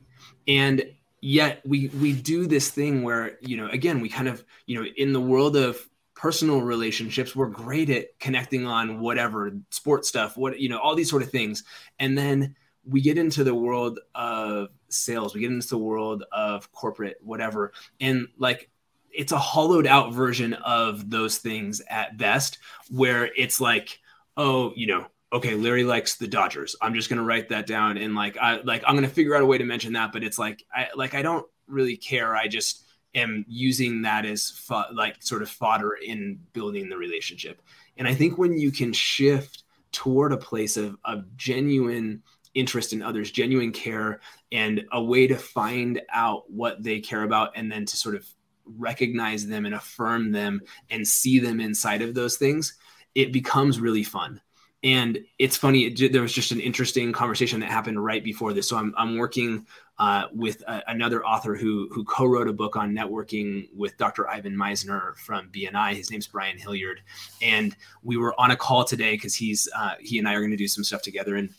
And 0.48 0.84
yet 1.20 1.60
we 1.64 1.88
we 1.88 2.12
do 2.12 2.46
this 2.46 2.70
thing 2.70 3.02
where 3.02 3.38
you 3.42 3.56
know 3.56 3.68
again 3.68 4.00
we 4.00 4.08
kind 4.08 4.28
of 4.28 4.44
you 4.66 4.78
know 4.78 4.88
in 4.96 5.12
the 5.12 5.20
world 5.20 5.56
of 5.56 5.78
personal 6.14 6.60
relationships 6.60 7.34
we're 7.36 7.46
great 7.46 7.88
at 7.90 8.18
connecting 8.18 8.66
on 8.66 9.00
whatever 9.00 9.52
sports 9.70 10.08
stuff 10.08 10.36
what 10.36 10.58
you 10.58 10.68
know 10.68 10.78
all 10.78 10.94
these 10.94 11.10
sort 11.10 11.22
of 11.22 11.30
things. 11.30 11.64
And 11.98 12.16
then 12.16 12.56
we 12.84 13.00
get 13.00 13.18
into 13.18 13.44
the 13.44 13.54
world 13.54 14.00
of 14.14 14.68
sales 14.88 15.34
we 15.34 15.40
get 15.40 15.52
into 15.52 15.68
the 15.68 15.78
world 15.78 16.24
of 16.32 16.70
corporate 16.72 17.18
whatever. 17.22 17.72
And 18.00 18.28
like 18.38 18.70
it's 19.12 19.32
a 19.32 19.38
hollowed 19.38 19.86
out 19.86 20.12
version 20.12 20.54
of 20.54 21.10
those 21.10 21.38
things 21.38 21.82
at 21.88 22.16
best 22.16 22.58
where 22.88 23.30
it's 23.36 23.60
like 23.60 23.98
oh 24.36 24.72
you 24.76 24.86
know 24.86 25.06
okay 25.32 25.54
larry 25.54 25.84
likes 25.84 26.16
the 26.16 26.26
dodgers 26.26 26.76
i'm 26.82 26.94
just 26.94 27.08
going 27.08 27.18
to 27.18 27.24
write 27.24 27.48
that 27.48 27.66
down 27.66 27.96
and 27.96 28.14
like 28.14 28.36
i 28.38 28.60
like 28.62 28.82
i'm 28.86 28.94
going 28.94 29.08
to 29.08 29.14
figure 29.14 29.34
out 29.34 29.42
a 29.42 29.46
way 29.46 29.58
to 29.58 29.64
mention 29.64 29.92
that 29.92 30.12
but 30.12 30.24
it's 30.24 30.38
like 30.38 30.64
i 30.74 30.88
like 30.94 31.14
i 31.14 31.22
don't 31.22 31.46
really 31.68 31.96
care 31.96 32.34
i 32.34 32.48
just 32.48 32.84
am 33.14 33.44
using 33.48 34.02
that 34.02 34.24
as 34.24 34.50
fo- 34.50 34.92
like 34.92 35.22
sort 35.22 35.42
of 35.42 35.50
fodder 35.50 35.98
in 36.04 36.38
building 36.52 36.88
the 36.88 36.96
relationship. 36.96 37.60
And 37.96 38.06
I 38.06 38.14
think 38.14 38.38
when 38.38 38.58
you 38.58 38.70
can 38.70 38.92
shift 38.92 39.64
toward 39.92 40.32
a 40.32 40.36
place 40.36 40.76
of, 40.76 40.96
of 41.04 41.24
genuine 41.36 42.22
interest 42.54 42.92
in 42.92 43.02
others, 43.02 43.30
genuine 43.30 43.72
care, 43.72 44.20
and 44.52 44.84
a 44.92 45.02
way 45.02 45.26
to 45.26 45.36
find 45.36 46.00
out 46.12 46.50
what 46.50 46.82
they 46.82 47.00
care 47.00 47.22
about, 47.22 47.52
and 47.56 47.70
then 47.70 47.84
to 47.84 47.96
sort 47.96 48.14
of 48.14 48.26
recognize 48.64 49.46
them 49.46 49.66
and 49.66 49.74
affirm 49.74 50.30
them 50.30 50.60
and 50.90 51.06
see 51.06 51.38
them 51.38 51.60
inside 51.60 52.02
of 52.02 52.14
those 52.14 52.36
things, 52.36 52.76
it 53.14 53.32
becomes 53.32 53.80
really 53.80 54.04
fun. 54.04 54.40
And 54.82 55.18
it's 55.38 55.56
funny, 55.56 55.86
it, 55.86 56.12
there 56.12 56.22
was 56.22 56.32
just 56.32 56.52
an 56.52 56.60
interesting 56.60 57.12
conversation 57.12 57.60
that 57.60 57.70
happened 57.70 58.02
right 58.02 58.24
before 58.24 58.54
this. 58.54 58.66
So 58.68 58.78
I'm, 58.78 58.94
I'm 58.96 59.18
working 59.18 59.66
uh, 60.00 60.28
with 60.32 60.62
a, 60.62 60.82
another 60.88 61.22
author 61.26 61.54
who 61.54 61.86
who 61.92 62.02
co-wrote 62.04 62.48
a 62.48 62.52
book 62.54 62.74
on 62.74 62.94
networking 62.94 63.68
with 63.76 63.98
Dr. 63.98 64.26
Ivan 64.26 64.56
Misner 64.56 65.14
from 65.16 65.50
BNI. 65.50 65.94
His 65.94 66.10
name's 66.10 66.26
Brian 66.26 66.56
Hilliard, 66.56 67.02
and 67.42 67.76
we 68.02 68.16
were 68.16 68.34
on 68.40 68.50
a 68.50 68.56
call 68.56 68.82
today 68.82 69.12
because 69.12 69.34
he's 69.34 69.68
uh, 69.76 69.96
he 70.00 70.18
and 70.18 70.26
I 70.26 70.32
are 70.32 70.40
going 70.40 70.52
to 70.52 70.56
do 70.56 70.68
some 70.68 70.84
stuff 70.84 71.02
together. 71.02 71.36
And 71.36 71.50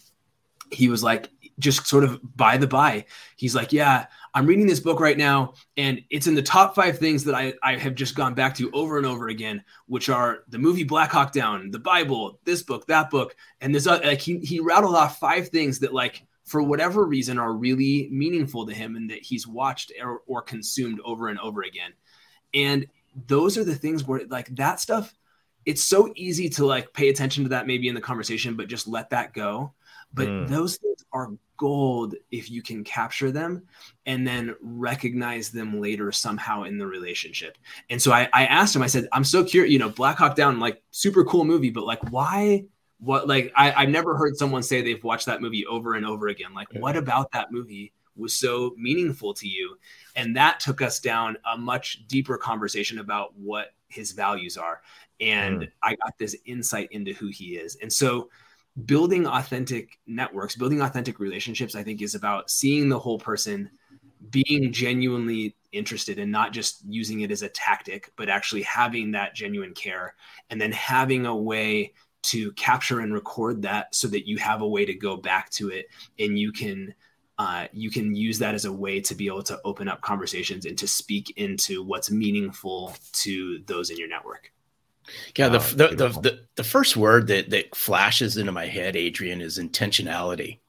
he 0.72 0.90
was 0.90 1.04
like, 1.04 1.30
just 1.60 1.88
sort 1.88 2.04
of 2.04 2.20
by 2.36 2.58
the 2.58 2.68
by, 2.68 3.06
he's 3.38 3.56
like, 3.56 3.74
yeah. 3.74 4.08
I'm 4.34 4.46
reading 4.46 4.66
this 4.66 4.80
book 4.80 5.02
right 5.02 5.18
now, 5.18 5.56
and 5.76 6.02
it's 6.10 6.26
in 6.26 6.36
the 6.36 6.42
top 6.42 6.74
five 6.74 6.98
things 6.98 7.26
that 7.26 7.36
I, 7.36 7.54
I 7.62 7.76
have 7.76 7.96
just 7.96 8.16
gone 8.16 8.34
back 8.34 8.56
to 8.56 8.72
over 8.72 8.98
and 8.98 9.06
over 9.06 9.28
again, 9.28 9.62
which 9.88 10.08
are 10.08 10.46
the 10.48 10.58
movie 10.58 10.86
Black 10.86 11.12
Hawk 11.12 11.34
Down, 11.34 11.70
the 11.70 11.80
Bible, 11.80 12.40
this 12.46 12.64
book, 12.64 12.88
that 12.88 13.10
book, 13.10 13.36
and 13.60 13.76
this. 13.76 13.86
Like 13.86 14.22
he 14.22 14.40
he 14.40 14.62
rattled 14.62 14.96
off 14.96 15.20
five 15.20 15.50
things 15.50 15.80
that 15.80 15.94
like 15.94 16.26
for 16.46 16.62
whatever 16.62 17.06
reason 17.06 17.38
are 17.38 17.54
really 17.54 18.10
meaningful 18.12 18.66
to 18.66 18.74
him 18.74 18.96
and 18.96 19.10
that 19.10 19.24
he's 19.24 19.48
watched 19.48 19.92
or, 20.02 20.22
or 20.28 20.42
consumed 20.42 21.00
over 21.06 21.30
and 21.30 21.40
over 21.40 21.64
again 21.64 21.92
and 22.54 22.88
those 23.28 23.58
are 23.58 23.64
the 23.64 23.76
things 23.76 24.06
where 24.06 24.22
like 24.28 24.48
that 24.56 24.80
stuff 24.80 25.14
it's 25.66 25.84
so 25.84 26.12
easy 26.16 26.50
to 26.50 26.66
like 26.66 26.92
pay 26.94 27.10
attention 27.10 27.44
to 27.44 27.50
that 27.50 27.68
maybe 27.68 27.88
in 27.88 27.96
the 27.96 28.02
conversation 28.02 28.56
but 28.56 28.68
just 28.68 28.88
let 28.88 29.10
that 29.10 29.34
go 29.34 29.74
but 30.14 30.28
mm. 30.28 30.48
those 30.48 30.78
things 30.78 31.04
are 31.14 31.32
gold 31.58 32.16
if 32.32 32.50
you 32.50 32.62
can 32.62 32.84
capture 32.84 33.32
them 33.32 33.62
and 34.06 34.28
then 34.28 34.56
recognize 34.62 35.52
them 35.52 35.80
later 35.80 36.12
somehow 36.12 36.64
in 36.64 36.78
the 36.78 36.88
relationship 36.88 37.58
and 37.92 38.02
so 38.02 38.12
i, 38.12 38.28
I 38.34 38.46
asked 38.46 38.76
him 38.76 38.82
i 38.82 38.88
said 38.88 39.08
i'm 39.12 39.24
so 39.24 39.44
curious 39.44 39.72
you 39.72 39.78
know 39.78 39.90
black 39.90 40.18
hawk 40.18 40.36
down 40.36 40.60
like 40.60 40.82
super 40.90 41.24
cool 41.24 41.44
movie 41.44 41.70
but 41.70 41.86
like 41.86 42.12
why 42.12 42.66
what 43.02 43.28
like 43.28 43.52
I, 43.56 43.74
I've 43.74 43.90
never 43.90 44.16
heard 44.16 44.38
someone 44.38 44.64
say 44.64 44.82
they've 44.82 45.04
watched 45.04 45.26
that 45.26 45.42
movie 45.42 45.66
over 45.66 45.96
and 45.96 46.06
over 46.06 46.28
again. 46.28 46.54
Like, 46.54 46.68
what 46.74 46.96
about 46.96 47.32
that 47.32 47.52
movie 47.52 47.94
was 48.16 48.34
so 48.34 48.76
meaningful 48.78 49.34
to 49.34 49.48
you? 49.48 49.76
And 50.16 50.36
that 50.38 50.60
took 50.60 50.82
us 50.82 51.00
down 51.00 51.36
a 51.52 51.58
much 51.58 52.08
deeper 52.08 52.38
conversation 52.38 53.00
about 53.00 53.36
what 53.36 53.74
his 53.88 54.12
values 54.12 54.56
are. 54.56 54.82
And 55.20 55.62
mm. 55.62 55.72
I 55.82 55.96
got 55.96 56.18
this 56.20 56.36
insight 56.46 56.90
into 56.92 57.14
who 57.14 57.28
he 57.30 57.56
is. 57.56 57.76
And 57.82 57.92
so 57.92 58.30
building 58.86 59.28
authentic 59.28 60.00
networks, 60.08 60.56
building 60.56 60.82
authentic 60.82 61.20
relationships, 61.20 61.76
I 61.76 61.84
think 61.84 62.02
is 62.02 62.16
about 62.16 62.50
seeing 62.50 62.90
the 62.90 63.00
whole 63.00 63.20
person, 63.20 63.70
being 64.30 64.72
genuinely 64.72 65.56
interested 65.72 66.20
and 66.20 66.32
not 66.32 66.54
just 66.54 66.84
using 66.88 67.22
it 67.22 67.32
as 67.32 67.42
a 67.42 67.50
tactic, 67.50 68.12
but 68.16 68.30
actually 68.30 68.62
having 68.64 69.12
that 69.12 69.36
genuine 69.36 69.74
care 69.74 70.16
and 70.50 70.60
then 70.60 70.72
having 70.72 71.26
a 71.26 71.36
way 71.36 71.94
to 72.24 72.52
capture 72.54 73.00
and 73.00 73.14
record 73.14 73.64
that 73.64 73.94
so 73.96 74.08
that 74.08 74.28
you 74.28 74.38
have 74.38 74.62
a 74.62 74.68
way 74.68 74.86
to 74.86 74.94
go 74.94 75.18
back 75.18 75.50
to 75.50 75.70
it 75.70 75.88
and 76.20 76.38
you 76.38 76.52
can 76.52 76.94
uh, 77.38 77.68
you 77.74 77.90
can 77.90 78.16
use 78.16 78.38
that 78.38 78.54
as 78.54 78.66
a 78.66 78.72
way 78.72 79.02
to 79.02 79.16
be 79.16 79.26
able 79.26 79.42
to 79.42 79.60
open 79.66 79.88
up 79.88 80.00
conversations 80.02 80.66
and 80.66 80.78
to 80.78 80.88
speak 80.88 81.34
into 81.38 81.82
what's 81.82 82.12
meaningful 82.12 82.94
to 83.14 83.64
those 83.66 83.90
in 83.90 83.98
your 83.98 84.08
network. 84.08 84.52
Yeah, 85.36 85.50
the, 85.50 85.60
the, 85.60 85.88
the, 85.96 86.20
the, 86.20 86.40
the, 86.56 86.64
first 86.64 86.98
word 86.98 87.28
that, 87.28 87.50
that 87.50 87.76
flashes 87.76 88.38
into 88.38 88.52
my 88.52 88.66
head, 88.66 88.96
Adrian, 88.96 89.42
is 89.42 89.60
intentionality. 89.60 90.60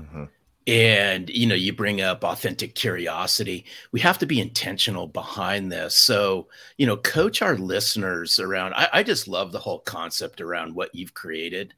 Mm-hmm. 0.00 0.24
And 0.66 1.30
you 1.30 1.46
know 1.46 1.54
you 1.54 1.72
bring 1.72 2.00
up 2.00 2.22
authentic 2.22 2.74
curiosity. 2.74 3.64
We 3.92 4.00
have 4.00 4.18
to 4.18 4.26
be 4.26 4.40
intentional 4.40 5.06
behind 5.06 5.72
this. 5.72 5.96
So 5.96 6.48
you 6.76 6.86
know 6.86 6.96
coach 6.96 7.42
our 7.42 7.56
listeners 7.56 8.38
around 8.38 8.74
I, 8.74 8.88
I, 8.92 9.02
just 9.02 9.26
love 9.26 9.52
the 9.52 9.58
whole 9.58 9.80
concept 9.80 10.40
around 10.40 10.74
what 10.74 10.94
you've 10.94 11.14
created 11.14 11.74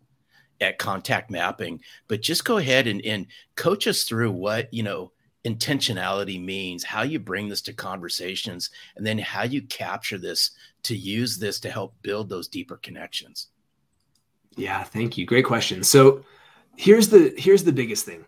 at 0.60 0.78
contact 0.78 1.30
mapping 1.30 1.80
but 2.06 2.22
just 2.22 2.44
go 2.44 2.58
ahead 2.58 2.86
and, 2.86 3.04
and 3.04 3.26
coach 3.56 3.86
us 3.86 4.04
through 4.04 4.32
what 4.32 4.72
you 4.74 4.82
know 4.82 5.12
intentionality 5.44 6.42
means 6.42 6.84
how 6.84 7.02
you 7.02 7.18
bring 7.18 7.48
this 7.48 7.62
to 7.62 7.72
conversations 7.72 8.70
and 8.96 9.06
then 9.06 9.18
how 9.18 9.42
you 9.42 9.62
capture 9.62 10.18
this 10.18 10.52
to 10.84 10.96
use 10.96 11.38
this 11.38 11.58
to 11.60 11.70
help 11.70 11.94
build 12.02 12.28
those 12.28 12.48
deeper 12.48 12.76
connections. 12.76 13.48
Yeah 14.56 14.84
thank 14.84 15.18
you. 15.18 15.26
Great 15.26 15.44
question. 15.44 15.82
So 15.82 16.24
here's 16.76 17.08
the 17.08 17.34
here's 17.36 17.64
the 17.64 17.72
biggest 17.72 18.04
thing. 18.04 18.24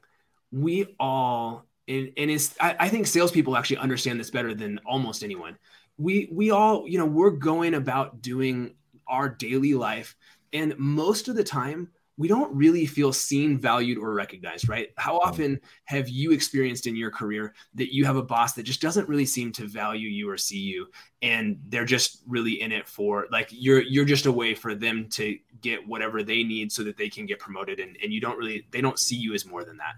We 0.50 0.94
all 0.98 1.64
and, 1.86 2.10
and 2.16 2.30
it's 2.30 2.54
I, 2.60 2.76
I 2.80 2.88
think 2.88 3.06
salespeople 3.06 3.56
actually 3.56 3.78
understand 3.78 4.18
this 4.18 4.30
better 4.30 4.54
than 4.54 4.80
almost 4.86 5.22
anyone. 5.22 5.56
We 5.98 6.28
we 6.32 6.50
all, 6.50 6.88
you 6.88 6.98
know, 6.98 7.06
we're 7.06 7.30
going 7.30 7.74
about 7.74 8.22
doing 8.22 8.74
our 9.06 9.28
daily 9.28 9.74
life, 9.74 10.16
and 10.52 10.76
most 10.78 11.28
of 11.28 11.36
the 11.36 11.44
time 11.44 11.88
we 12.16 12.28
don't 12.28 12.54
really 12.54 12.86
feel 12.86 13.12
seen, 13.12 13.58
valued, 13.58 13.98
or 13.98 14.14
recognized, 14.14 14.68
right? 14.68 14.90
How 14.96 15.18
often 15.18 15.60
have 15.84 16.08
you 16.08 16.30
experienced 16.30 16.86
in 16.86 16.94
your 16.94 17.10
career 17.10 17.54
that 17.74 17.92
you 17.92 18.04
have 18.04 18.16
a 18.16 18.22
boss 18.22 18.52
that 18.52 18.62
just 18.62 18.80
doesn't 18.80 19.08
really 19.08 19.26
seem 19.26 19.50
to 19.52 19.66
value 19.66 20.08
you 20.08 20.30
or 20.30 20.36
see 20.36 20.58
you, 20.58 20.86
and 21.22 21.58
they're 21.68 21.84
just 21.84 22.22
really 22.26 22.60
in 22.60 22.70
it 22.70 22.88
for 22.88 23.26
like 23.32 23.48
you're 23.50 23.82
you're 23.82 24.04
just 24.04 24.26
a 24.26 24.32
way 24.32 24.54
for 24.54 24.74
them 24.74 25.08
to 25.10 25.36
get 25.60 25.86
whatever 25.86 26.22
they 26.22 26.44
need 26.44 26.70
so 26.70 26.84
that 26.84 26.96
they 26.96 27.08
can 27.08 27.26
get 27.26 27.40
promoted, 27.40 27.80
and, 27.80 27.96
and 28.02 28.12
you 28.12 28.20
don't 28.20 28.38
really 28.38 28.66
they 28.70 28.80
don't 28.80 28.98
see 28.98 29.16
you 29.16 29.34
as 29.34 29.44
more 29.44 29.64
than 29.64 29.76
that. 29.78 29.94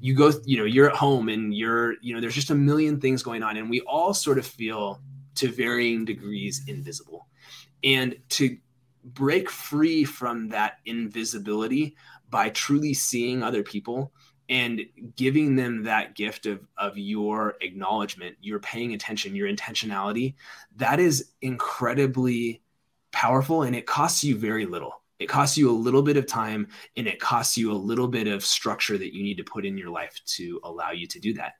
You 0.00 0.14
go 0.14 0.32
you 0.44 0.58
know 0.58 0.64
you're 0.64 0.90
at 0.90 0.96
home 0.96 1.28
and 1.28 1.54
you're 1.54 1.94
you 2.02 2.14
know 2.14 2.20
there's 2.20 2.34
just 2.34 2.50
a 2.50 2.54
million 2.54 3.00
things 3.00 3.22
going 3.22 3.42
on 3.42 3.56
and 3.56 3.70
we 3.70 3.80
all 3.82 4.12
sort 4.12 4.38
of 4.38 4.46
feel 4.46 5.00
to 5.36 5.48
varying 5.50 6.04
degrees 6.04 6.64
invisible. 6.66 7.28
And 7.82 8.16
to 8.30 8.56
break 9.04 9.50
free 9.50 10.04
from 10.04 10.48
that 10.48 10.78
invisibility 10.86 11.96
by 12.30 12.48
truly 12.50 12.94
seeing 12.94 13.42
other 13.42 13.62
people 13.62 14.12
and 14.48 14.82
giving 15.16 15.56
them 15.56 15.84
that 15.84 16.14
gift 16.14 16.46
of, 16.46 16.60
of 16.76 16.98
your 16.98 17.54
acknowledgement 17.60 18.36
your 18.40 18.58
paying 18.58 18.92
attention 18.92 19.34
your 19.34 19.48
intentionality 19.48 20.34
that 20.76 21.00
is 21.00 21.30
incredibly 21.40 22.62
powerful 23.12 23.62
and 23.62 23.74
it 23.76 23.86
costs 23.86 24.24
you 24.24 24.36
very 24.36 24.66
little 24.66 25.02
It 25.20 25.26
costs 25.26 25.56
you 25.56 25.70
a 25.70 25.72
little 25.72 26.02
bit 26.02 26.16
of 26.16 26.26
time 26.26 26.66
and 26.96 27.06
it 27.06 27.20
costs 27.20 27.56
you 27.56 27.70
a 27.70 27.74
little 27.74 28.08
bit 28.08 28.26
of 28.26 28.44
structure 28.44 28.98
that 28.98 29.14
you 29.14 29.22
need 29.22 29.36
to 29.36 29.44
put 29.44 29.64
in 29.64 29.78
your 29.78 29.90
life 29.90 30.20
to 30.26 30.60
allow 30.64 30.90
you 30.90 31.06
to 31.06 31.20
do 31.20 31.32
that. 31.34 31.54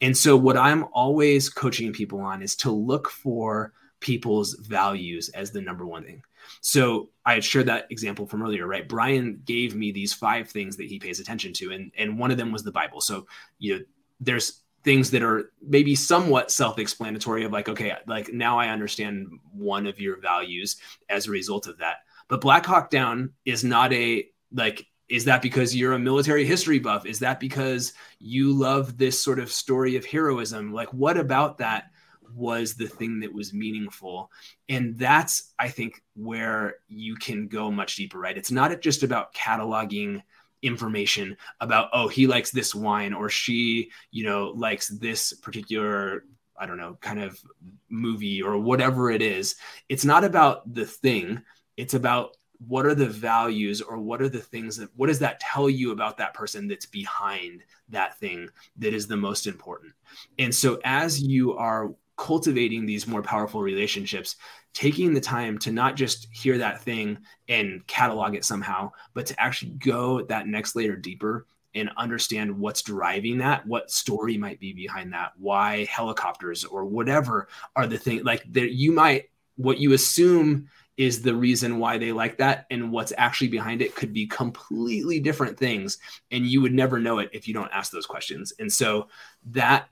And 0.00 0.16
so, 0.16 0.36
what 0.36 0.56
I'm 0.56 0.84
always 0.92 1.48
coaching 1.48 1.92
people 1.92 2.20
on 2.20 2.42
is 2.42 2.54
to 2.56 2.70
look 2.70 3.08
for 3.08 3.72
people's 4.00 4.54
values 4.54 5.30
as 5.30 5.50
the 5.50 5.60
number 5.60 5.86
one 5.86 6.04
thing. 6.04 6.22
So 6.60 7.10
I 7.24 7.34
had 7.34 7.44
shared 7.44 7.66
that 7.66 7.86
example 7.90 8.26
from 8.26 8.42
earlier, 8.42 8.66
right? 8.66 8.88
Brian 8.88 9.40
gave 9.44 9.74
me 9.74 9.92
these 9.92 10.12
five 10.12 10.48
things 10.48 10.76
that 10.76 10.86
he 10.86 10.98
pays 10.98 11.20
attention 11.20 11.52
to, 11.54 11.72
and 11.72 11.92
and 11.96 12.18
one 12.18 12.30
of 12.30 12.36
them 12.36 12.52
was 12.52 12.62
the 12.62 12.72
Bible. 12.72 13.00
So 13.00 13.26
you 13.58 13.78
know, 13.78 13.84
there's 14.20 14.62
things 14.84 15.10
that 15.10 15.22
are 15.22 15.52
maybe 15.60 15.94
somewhat 15.94 16.50
self-explanatory 16.50 17.44
of 17.44 17.52
like, 17.52 17.68
okay, 17.68 17.94
like 18.06 18.32
now 18.32 18.58
I 18.58 18.68
understand 18.68 19.28
one 19.52 19.86
of 19.86 20.00
your 20.00 20.20
values 20.20 20.76
as 21.08 21.26
a 21.26 21.30
result 21.30 21.66
of 21.66 21.78
that. 21.78 21.96
But 22.28 22.40
Black 22.40 22.64
Hawk 22.64 22.90
Down 22.90 23.32
is 23.44 23.64
not 23.64 23.92
a 23.92 24.26
like 24.52 24.86
is 25.08 25.24
that 25.24 25.40
because 25.40 25.74
you're 25.74 25.94
a 25.94 25.98
military 25.98 26.44
history 26.44 26.78
buff? 26.78 27.06
Is 27.06 27.18
that 27.20 27.40
because 27.40 27.94
you 28.18 28.52
love 28.52 28.98
this 28.98 29.18
sort 29.18 29.38
of 29.38 29.50
story 29.50 29.96
of 29.96 30.04
heroism? 30.04 30.72
Like, 30.72 30.92
what 30.92 31.16
about 31.16 31.58
that 31.58 31.90
was 32.34 32.74
the 32.74 32.88
thing 32.88 33.20
that 33.20 33.32
was 33.32 33.52
meaningful. 33.52 34.30
And 34.68 34.98
that's 34.98 35.54
i 35.58 35.68
think 35.68 36.02
where 36.14 36.76
you 36.88 37.16
can 37.16 37.48
go 37.48 37.70
much 37.70 37.96
deeper 37.96 38.18
right? 38.18 38.36
It's 38.36 38.50
not 38.50 38.80
just 38.80 39.02
about 39.02 39.34
cataloging 39.34 40.22
information 40.62 41.36
about 41.60 41.88
oh 41.92 42.08
he 42.08 42.26
likes 42.26 42.50
this 42.50 42.74
wine 42.74 43.12
or 43.12 43.28
she 43.28 43.92
you 44.10 44.24
know 44.24 44.52
likes 44.56 44.88
this 44.88 45.32
particular 45.32 46.24
i 46.58 46.66
don't 46.66 46.78
know 46.78 46.98
kind 47.00 47.20
of 47.20 47.40
movie 47.88 48.42
or 48.42 48.58
whatever 48.58 49.10
it 49.10 49.22
is. 49.22 49.56
It's 49.88 50.04
not 50.04 50.24
about 50.24 50.72
the 50.72 50.84
thing. 50.86 51.42
It's 51.76 51.94
about 51.94 52.36
what 52.66 52.86
are 52.86 52.94
the 52.94 53.06
values 53.06 53.80
or 53.80 53.98
what 53.98 54.20
are 54.20 54.28
the 54.28 54.40
things 54.40 54.76
that 54.76 54.90
what 54.96 55.06
does 55.06 55.20
that 55.20 55.40
tell 55.40 55.70
you 55.70 55.92
about 55.92 56.16
that 56.16 56.34
person 56.34 56.66
that's 56.66 56.86
behind 56.86 57.62
that 57.88 58.18
thing 58.18 58.48
that 58.76 58.94
is 58.94 59.06
the 59.06 59.16
most 59.16 59.46
important? 59.46 59.92
And 60.38 60.54
so 60.54 60.80
as 60.84 61.22
you 61.22 61.56
are 61.56 61.92
cultivating 62.18 62.84
these 62.84 63.06
more 63.06 63.22
powerful 63.22 63.62
relationships, 63.62 64.36
taking 64.74 65.14
the 65.14 65.20
time 65.20 65.56
to 65.56 65.72
not 65.72 65.96
just 65.96 66.26
hear 66.32 66.58
that 66.58 66.82
thing 66.82 67.16
and 67.48 67.86
catalog 67.86 68.34
it 68.34 68.44
somehow, 68.44 68.92
but 69.14 69.24
to 69.24 69.40
actually 69.40 69.70
go 69.72 70.22
that 70.22 70.46
next 70.46 70.76
layer 70.76 70.96
deeper 70.96 71.46
and 71.74 71.90
understand 71.96 72.58
what's 72.58 72.82
driving 72.82 73.38
that, 73.38 73.66
what 73.66 73.90
story 73.90 74.36
might 74.36 74.60
be 74.60 74.72
behind 74.72 75.12
that, 75.12 75.32
why 75.38 75.84
helicopters 75.84 76.64
or 76.64 76.84
whatever 76.84 77.48
are 77.76 77.86
the 77.86 77.98
thing 77.98 78.22
like 78.24 78.44
that 78.52 78.72
you 78.72 78.92
might 78.92 79.30
what 79.56 79.78
you 79.78 79.92
assume 79.92 80.68
is 80.96 81.22
the 81.22 81.34
reason 81.34 81.78
why 81.78 81.96
they 81.96 82.10
like 82.10 82.38
that 82.38 82.66
and 82.70 82.90
what's 82.90 83.12
actually 83.16 83.48
behind 83.48 83.80
it 83.80 83.94
could 83.94 84.12
be 84.12 84.26
completely 84.26 85.20
different 85.20 85.56
things 85.56 85.98
and 86.32 86.46
you 86.46 86.60
would 86.60 86.74
never 86.74 86.98
know 86.98 87.18
it 87.18 87.30
if 87.32 87.46
you 87.46 87.54
don't 87.54 87.70
ask 87.72 87.92
those 87.92 88.06
questions. 88.06 88.52
And 88.58 88.72
so 88.72 89.08
that 89.46 89.88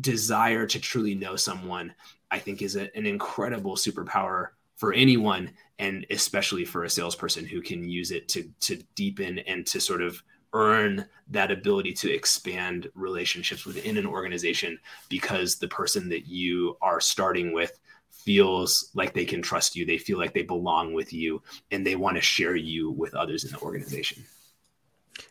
desire 0.00 0.66
to 0.66 0.80
truly 0.80 1.14
know 1.14 1.36
someone, 1.36 1.94
I 2.30 2.38
think 2.38 2.62
is 2.62 2.76
a, 2.76 2.94
an 2.96 3.06
incredible 3.06 3.76
superpower 3.76 4.48
for 4.76 4.92
anyone, 4.92 5.50
and 5.78 6.06
especially 6.10 6.64
for 6.64 6.84
a 6.84 6.90
salesperson 6.90 7.44
who 7.46 7.62
can 7.62 7.88
use 7.88 8.10
it 8.10 8.28
to 8.28 8.50
to 8.60 8.82
deepen 8.94 9.38
and 9.40 9.66
to 9.66 9.80
sort 9.80 10.02
of 10.02 10.22
earn 10.52 11.06
that 11.28 11.50
ability 11.50 11.92
to 11.92 12.12
expand 12.12 12.88
relationships 12.94 13.66
within 13.66 13.96
an 13.96 14.06
organization 14.06 14.78
because 15.08 15.56
the 15.56 15.68
person 15.68 16.08
that 16.08 16.26
you 16.26 16.76
are 16.80 17.00
starting 17.00 17.52
with 17.52 17.78
feels 18.10 18.90
like 18.94 19.12
they 19.12 19.24
can 19.24 19.42
trust 19.42 19.76
you 19.76 19.84
they 19.84 19.98
feel 19.98 20.18
like 20.18 20.32
they 20.32 20.42
belong 20.42 20.92
with 20.92 21.12
you 21.12 21.42
and 21.70 21.86
they 21.86 21.96
want 21.96 22.16
to 22.16 22.22
share 22.22 22.56
you 22.56 22.90
with 22.90 23.14
others 23.14 23.44
in 23.44 23.50
the 23.52 23.58
organization. 23.58 24.24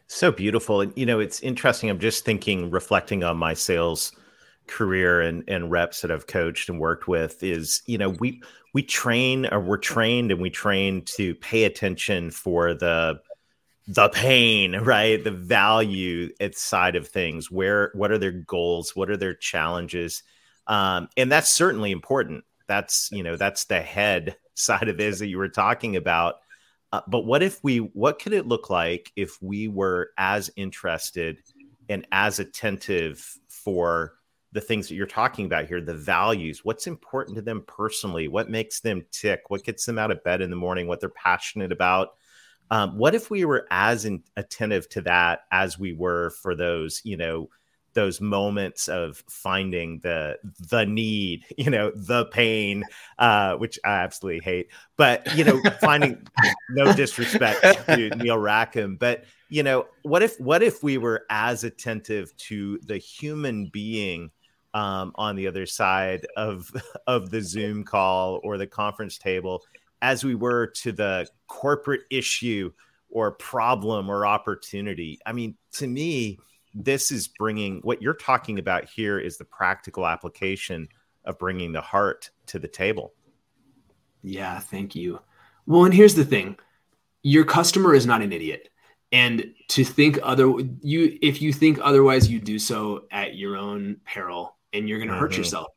So 0.08 0.32
beautiful 0.32 0.82
and 0.82 0.94
you 0.96 1.06
know 1.06 1.20
it's 1.20 1.40
interesting 1.42 1.90
i'm 1.90 2.00
just 2.00 2.26
thinking 2.26 2.70
reflecting 2.70 3.24
on 3.24 3.38
my 3.38 3.54
sales 3.54 4.12
career 4.68 5.22
and, 5.22 5.44
and 5.48 5.72
reps 5.72 6.02
that 6.02 6.12
I've 6.12 6.28
coached 6.28 6.70
and 6.70 6.80
worked 6.80 7.08
with 7.08 7.44
is, 7.44 7.82
you 7.86 7.98
know, 7.98 8.10
we 8.10 8.42
we 8.74 8.84
train 8.84 9.46
or 9.46 9.60
we're 9.60 9.78
trained 9.78 10.32
and 10.32 10.42
we 10.42 10.50
train 10.50 11.04
to 11.06 11.34
pay 11.36 11.64
attention 11.64 12.32
for 12.32 12.74
the 12.74 13.20
the 13.88 14.10
pain, 14.10 14.76
right? 14.78 15.24
The 15.24 15.32
value 15.32 16.30
side 16.54 16.96
of 16.96 17.08
things. 17.08 17.52
Where 17.52 17.92
what 17.94 18.12
are 18.12 18.18
their 18.18 18.32
goals? 18.32 18.96
What 18.96 19.10
are 19.10 19.18
their 19.18 19.34
challenges? 19.34 20.24
Um, 20.68 21.10
and 21.16 21.32
that's 21.32 21.52
certainly 21.52 21.92
important. 21.92 22.44
That's 22.68 23.10
you 23.12 23.24
know 23.24 23.36
that's 23.36 23.66
the 23.66 23.82
head 23.82 24.38
side 24.56 24.90
of 24.90 24.98
this 24.98 25.20
that 25.20 25.28
you 25.28 25.38
were 25.38 25.50
talking 25.50 25.96
about. 25.96 26.36
Uh, 26.92 27.02
but 27.08 27.26
what 27.26 27.44
if 27.44 27.64
we? 27.64 27.78
What 27.78 28.20
could 28.20 28.34
it 28.34 28.48
look 28.48 28.70
like 28.70 29.12
if 29.16 29.42
we 29.42 29.68
were 29.68 30.12
as 30.18 30.50
interested 30.56 31.40
and 31.90 32.08
as 32.12 32.40
attentive 32.40 33.38
for 33.48 34.14
the 34.56 34.62
things 34.62 34.88
that 34.88 34.96
you're 34.96 35.06
talking 35.06 35.46
about 35.46 35.66
here, 35.66 35.82
the 35.82 35.94
values, 35.94 36.64
what's 36.64 36.88
important 36.88 37.36
to 37.36 37.42
them 37.42 37.62
personally, 37.68 38.30
what 38.30 38.50
makes 38.50 38.80
them 38.80 39.06
tick, 39.12 39.42
what 39.50 39.66
gets 39.66 39.86
them 39.86 40.00
out 40.00 40.12
of 40.12 40.24
bed 40.24 40.42
in 40.42 40.50
the 40.50 40.56
morning, 40.56 40.88
what 40.88 41.02
they're 41.02 41.10
passionate 41.10 41.74
about. 41.74 42.16
Um, 42.72 42.98
what 42.98 43.14
if 43.14 43.30
we 43.30 43.44
were 43.44 43.68
as 43.70 44.06
in, 44.06 44.24
attentive 44.38 44.88
to 44.90 45.02
that 45.02 45.42
as 45.52 45.78
we 45.78 45.92
were 45.92 46.30
for 46.42 46.56
those, 46.56 47.02
you 47.04 47.18
know, 47.18 47.50
those 47.96 48.22
moments 48.22 48.88
of 48.88 49.22
finding 49.30 50.00
the 50.00 50.38
the 50.70 50.86
need, 50.86 51.44
you 51.58 51.70
know, 51.70 51.92
the 51.94 52.26
pain, 52.28 52.86
uh, 53.20 53.56
which 53.56 53.78
I 53.84 53.96
absolutely 53.98 54.42
hate. 54.42 54.68
But 54.96 55.36
you 55.36 55.44
know, 55.44 55.62
finding 55.82 56.26
no 56.70 56.94
disrespect 56.94 57.62
to 57.88 58.10
Neil 58.12 58.38
Rackham, 58.38 58.96
but 58.96 59.26
you 59.50 59.64
know, 59.64 59.88
what 60.04 60.24
if 60.24 60.40
what 60.40 60.64
if 60.64 60.82
we 60.82 60.98
were 60.98 61.26
as 61.30 61.66
attentive 61.66 62.36
to 62.38 62.80
the 62.86 62.98
human 62.98 63.68
being 63.68 64.32
um, 64.76 65.14
on 65.16 65.38
the 65.38 65.48
other 65.48 65.66
side 65.66 66.28
of 66.36 66.70
of 67.08 67.32
the 67.32 67.42
Zoom 67.42 67.84
call 67.84 68.40
or 68.44 68.60
the 68.60 68.68
conference 68.68 69.18
table 69.18 69.64
as 70.02 70.24
we 70.24 70.36
were 70.36 70.68
to 70.68 70.92
the 70.92 71.28
corporate 71.48 72.02
issue 72.12 72.72
or 73.10 73.32
problem 73.32 74.10
or 74.10 74.28
opportunity. 74.28 75.18
I 75.26 75.32
mean, 75.32 75.56
to 75.74 75.88
me, 75.88 76.38
this 76.74 77.10
is 77.10 77.30
bringing 77.30 77.80
what 77.84 78.02
you're 78.02 78.14
talking 78.14 78.60
about 78.60 78.90
here 78.90 79.18
is 79.18 79.38
the 79.38 79.46
practical 79.46 80.06
application 80.06 80.90
of 81.24 81.40
bringing 81.40 81.72
the 81.72 81.82
heart 81.82 82.30
to 82.48 82.60
the 82.60 82.68
table. 82.68 83.14
Yeah, 84.22 84.60
thank 84.60 84.94
you. 84.94 85.22
Well, 85.66 85.86
and 85.86 85.94
here's 85.94 86.16
the 86.16 86.26
thing 86.26 86.58
your 87.24 87.46
customer 87.46 87.96
is 87.96 88.06
not 88.06 88.22
an 88.22 88.34
idiot 88.34 88.70
and 89.14 89.54
to 89.70 89.86
think 89.86 90.20
other 90.22 90.52
you 90.82 91.18
if 91.22 91.42
you 91.42 91.54
think 91.54 91.80
otherwise 91.82 92.30
you 92.30 92.40
do 92.40 92.60
so 92.60 93.06
at 93.12 93.36
your 93.36 93.56
own 93.56 93.98
peril 94.06 94.56
and 94.76 94.88
you're 94.90 95.00
going 95.00 95.08
to 95.08 95.14
mm-hmm. 95.14 95.22
hurt 95.22 95.38
yourself. 95.38 95.68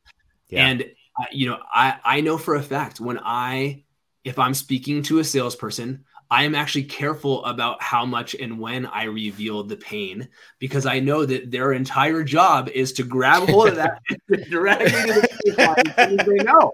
Yeah. 0.49 0.67
And 0.67 0.81
uh, 1.19 1.25
you 1.31 1.49
know, 1.49 1.59
I 1.71 1.99
I 2.03 2.21
know 2.21 2.37
for 2.37 2.55
a 2.55 2.61
fact 2.61 2.99
when 2.99 3.19
I 3.19 3.83
if 4.23 4.37
I'm 4.37 4.53
speaking 4.53 5.01
to 5.03 5.19
a 5.19 5.23
salesperson, 5.23 6.05
I 6.31 6.43
am 6.43 6.53
actually 6.53 6.83
careful 6.83 7.43
about 7.45 7.81
how 7.81 8.05
much 8.05 8.35
and 8.35 8.59
when 8.59 8.85
I 8.85 9.05
reveal 9.05 9.63
the 9.63 9.77
pain 9.77 10.29
because 10.59 10.85
I 10.85 10.99
know 10.99 11.25
that 11.25 11.49
their 11.49 11.73
entire 11.73 12.23
job 12.23 12.69
is 12.69 12.93
to 12.93 13.03
grab 13.03 13.49
hold 13.49 13.69
of 13.69 13.75
that 13.77 14.01
me 14.09 14.37
to 14.37 14.47
the 14.47 16.23
they 16.27 16.43
know. 16.43 16.73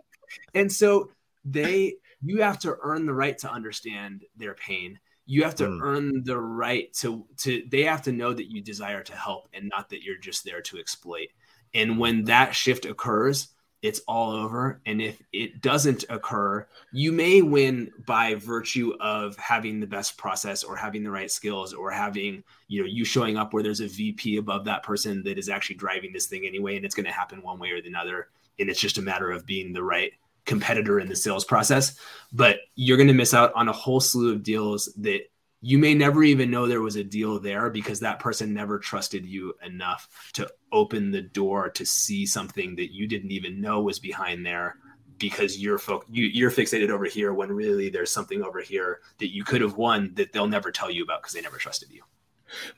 And 0.54 0.72
so 0.72 1.12
they 1.46 1.96
you 2.22 2.42
have 2.42 2.60
to 2.60 2.76
earn 2.82 3.06
the 3.06 3.14
right 3.14 3.38
to 3.40 3.52
understand 3.52 4.26
their 4.36 4.56
pain. 4.56 5.00
You 5.26 5.44
have 5.44 5.56
to 5.56 5.68
mm. 5.68 5.80
earn 5.82 6.24
the 6.24 6.38
right 6.38 6.94
to 6.96 7.26
to 7.38 7.64
they 7.70 7.84
have 7.84 8.02
to 8.04 8.12
know 8.12 8.34
that 8.34 8.52
you 8.52 8.62
desire 8.62 9.04
to 9.04 9.16
help 9.16 9.48
and 9.54 9.70
not 9.70 9.90
that 9.90 10.04
you're 10.04 10.18
just 10.18 10.44
there 10.44 10.62
to 10.62 10.80
exploit. 10.80 11.30
And 11.76 12.00
when 12.00 12.24
that 12.24 12.56
shift 12.56 12.86
occurs, 12.86 13.50
it's 13.84 14.02
all 14.08 14.32
over. 14.32 14.82
And 14.88 15.00
if 15.00 15.22
it 15.32 15.62
doesn't 15.62 16.06
occur, 16.10 16.68
you 16.92 17.12
may 17.12 17.44
win 17.44 17.92
by 18.08 18.34
virtue 18.34 18.94
of 19.00 19.38
having 19.38 19.80
the 19.80 19.86
best 19.86 20.18
process 20.18 20.64
or 20.64 20.76
having 20.76 21.04
the 21.04 21.12
right 21.12 21.30
skills 21.30 21.72
or 21.72 21.92
having, 21.92 22.44
you 22.68 22.82
know, 22.82 22.88
you 22.88 23.06
showing 23.06 23.38
up 23.38 23.54
where 23.54 23.62
there's 23.62 23.82
a 23.82 23.88
VP 23.88 24.38
above 24.38 24.66
that 24.66 24.82
person 24.82 25.22
that 25.24 25.38
is 25.38 25.50
actually 25.50 25.76
driving 25.76 26.12
this 26.12 26.26
thing 26.26 26.48
anyway. 26.48 26.78
And 26.78 26.86
it's 26.86 26.96
going 26.96 27.06
to 27.06 27.12
happen 27.12 27.44
one 27.44 27.60
way 27.60 27.70
or 27.70 27.82
the 27.82 27.94
other. 27.94 28.30
And 28.58 28.70
it's 28.70 28.80
just 28.80 28.98
a 28.98 29.04
matter 29.04 29.30
of 29.30 29.46
being 29.46 29.72
the 29.72 29.84
right 29.84 30.14
competitor 30.46 31.00
in 31.00 31.08
the 31.10 31.16
sales 31.16 31.46
process. 31.46 32.00
But 32.34 32.62
you're 32.76 32.98
going 32.98 33.08
to 33.08 33.14
miss 33.14 33.36
out 33.36 33.54
on 33.54 33.68
a 33.68 33.74
whole 33.74 34.00
slew 34.00 34.32
of 34.32 34.42
deals 34.42 34.92
that 34.98 35.30
you 35.66 35.80
may 35.80 35.96
never 35.96 36.24
even 36.24 36.52
know 36.52 36.68
there 36.68 36.84
was 36.84 36.96
a 36.96 37.04
deal 37.04 37.40
there 37.40 37.72
because 37.72 38.00
that 38.00 38.20
person 38.20 38.54
never 38.54 38.78
trusted 38.78 39.26
you 39.26 39.52
enough 39.66 40.30
to 40.34 40.48
open 40.72 41.10
the 41.10 41.24
door 41.24 41.72
to 41.72 41.84
see 41.84 42.24
something 42.24 42.76
that 42.76 42.94
you 42.94 43.08
didn't 43.08 43.32
even 43.32 43.60
know 43.60 43.82
was 43.82 43.98
behind 43.98 44.46
there 44.46 44.76
because 45.18 45.58
you're 45.58 45.80
fo- 45.80 46.04
you, 46.08 46.26
you're 46.26 46.52
fixated 46.52 46.92
over 46.92 47.06
here 47.06 47.34
when 47.34 47.52
really 47.52 47.90
there's 47.90 48.12
something 48.12 48.44
over 48.44 48.62
here 48.62 49.00
that 49.18 49.34
you 49.34 49.44
could 49.44 49.60
have 49.60 49.76
won 49.76 50.12
that 50.14 50.32
they'll 50.32 50.48
never 50.48 50.72
tell 50.72 50.92
you 50.92 51.04
about 51.04 51.24
because 51.24 51.34
they 51.34 51.42
never 51.42 51.58
trusted 51.58 51.90
you. 51.92 52.04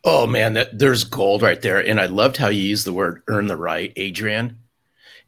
Oh 0.06 0.26
man, 0.26 0.54
that 0.54 0.80
there's 0.80 1.04
gold 1.04 1.41
right 1.41 1.62
there. 1.62 1.86
And 1.86 2.00
I 2.00 2.06
loved 2.06 2.38
how 2.38 2.47
you 2.47 2.62
used 2.62 2.88
the 2.88 2.93
word 2.93 3.21
earn 3.28 3.47
the 3.47 3.58
right, 3.58 3.91
Adrian. 3.97 4.60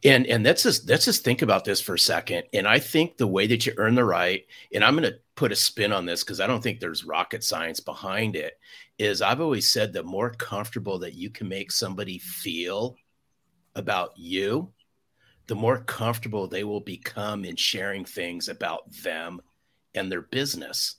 And 0.05 0.25
and 0.27 0.45
let's 0.45 0.63
just 0.63 0.87
let's 0.87 1.03
just 1.03 1.25
think 1.25 1.41
about 1.41 1.65
this 1.65 1.81
for 1.81 1.95
a 1.95 1.99
second. 1.99 2.43
And 2.53 2.65
I 2.65 2.79
think 2.79 3.17
the 3.17 3.27
way 3.27 3.47
that 3.47 3.65
you 3.65 3.73
earn 3.75 3.95
the 3.95 4.05
right, 4.05 4.45
and 4.73 4.81
I'm 4.81 4.95
going 4.95 5.11
to 5.11 5.19
put 5.39 5.53
a 5.53 5.55
spin 5.55 5.93
on 5.93 6.05
this 6.05 6.21
because 6.21 6.41
I 6.41 6.47
don't 6.47 6.61
think 6.61 6.81
there's 6.81 7.05
rocket 7.05 7.45
science 7.45 7.79
behind 7.79 8.35
it. 8.35 8.59
Is 8.97 9.21
I've 9.21 9.39
always 9.39 9.69
said 9.69 9.93
the 9.93 10.03
more 10.03 10.31
comfortable 10.31 10.99
that 10.99 11.13
you 11.13 11.29
can 11.29 11.47
make 11.47 11.71
somebody 11.71 12.19
feel 12.19 12.97
about 13.73 14.11
you, 14.17 14.73
the 15.47 15.55
more 15.55 15.77
comfortable 15.77 16.49
they 16.49 16.65
will 16.65 16.81
become 16.81 17.45
in 17.45 17.55
sharing 17.55 18.03
things 18.03 18.49
about 18.49 18.81
them 19.01 19.39
and 19.95 20.11
their 20.11 20.23
business. 20.23 20.97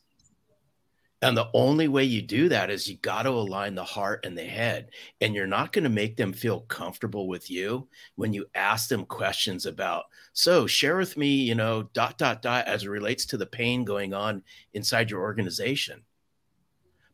And 1.23 1.37
the 1.37 1.51
only 1.53 1.87
way 1.87 2.05
you 2.05 2.23
do 2.23 2.49
that 2.49 2.71
is 2.71 2.89
you 2.89 2.97
got 2.97 3.25
to 3.25 3.31
align 3.31 3.75
the 3.75 3.85
heart 3.85 4.25
and 4.25 4.37
the 4.37 4.45
head. 4.45 4.89
And 5.21 5.35
you're 5.35 5.47
not 5.47 5.71
going 5.71 5.85
to 5.85 5.91
make 5.91 6.17
them 6.17 6.33
feel 6.33 6.61
comfortable 6.61 7.29
with 7.29 7.51
you 7.51 7.89
when 8.17 8.33
you 8.33 8.47
ask 8.55 8.89
them 8.89 9.05
questions 9.05 9.67
about, 9.67 10.05
so 10.33 10.67
share 10.67 10.97
with 10.97 11.19
me, 11.19 11.29
you 11.29 11.55
know, 11.55 11.83
dot, 11.93 12.17
dot, 12.17 12.41
dot, 12.41 12.67
as 12.67 12.85
it 12.85 12.89
relates 12.89 13.27
to 13.27 13.37
the 13.37 13.45
pain 13.45 13.85
going 13.85 14.15
on 14.15 14.43
inside 14.73 15.11
your 15.11 15.21
organization. 15.21 16.03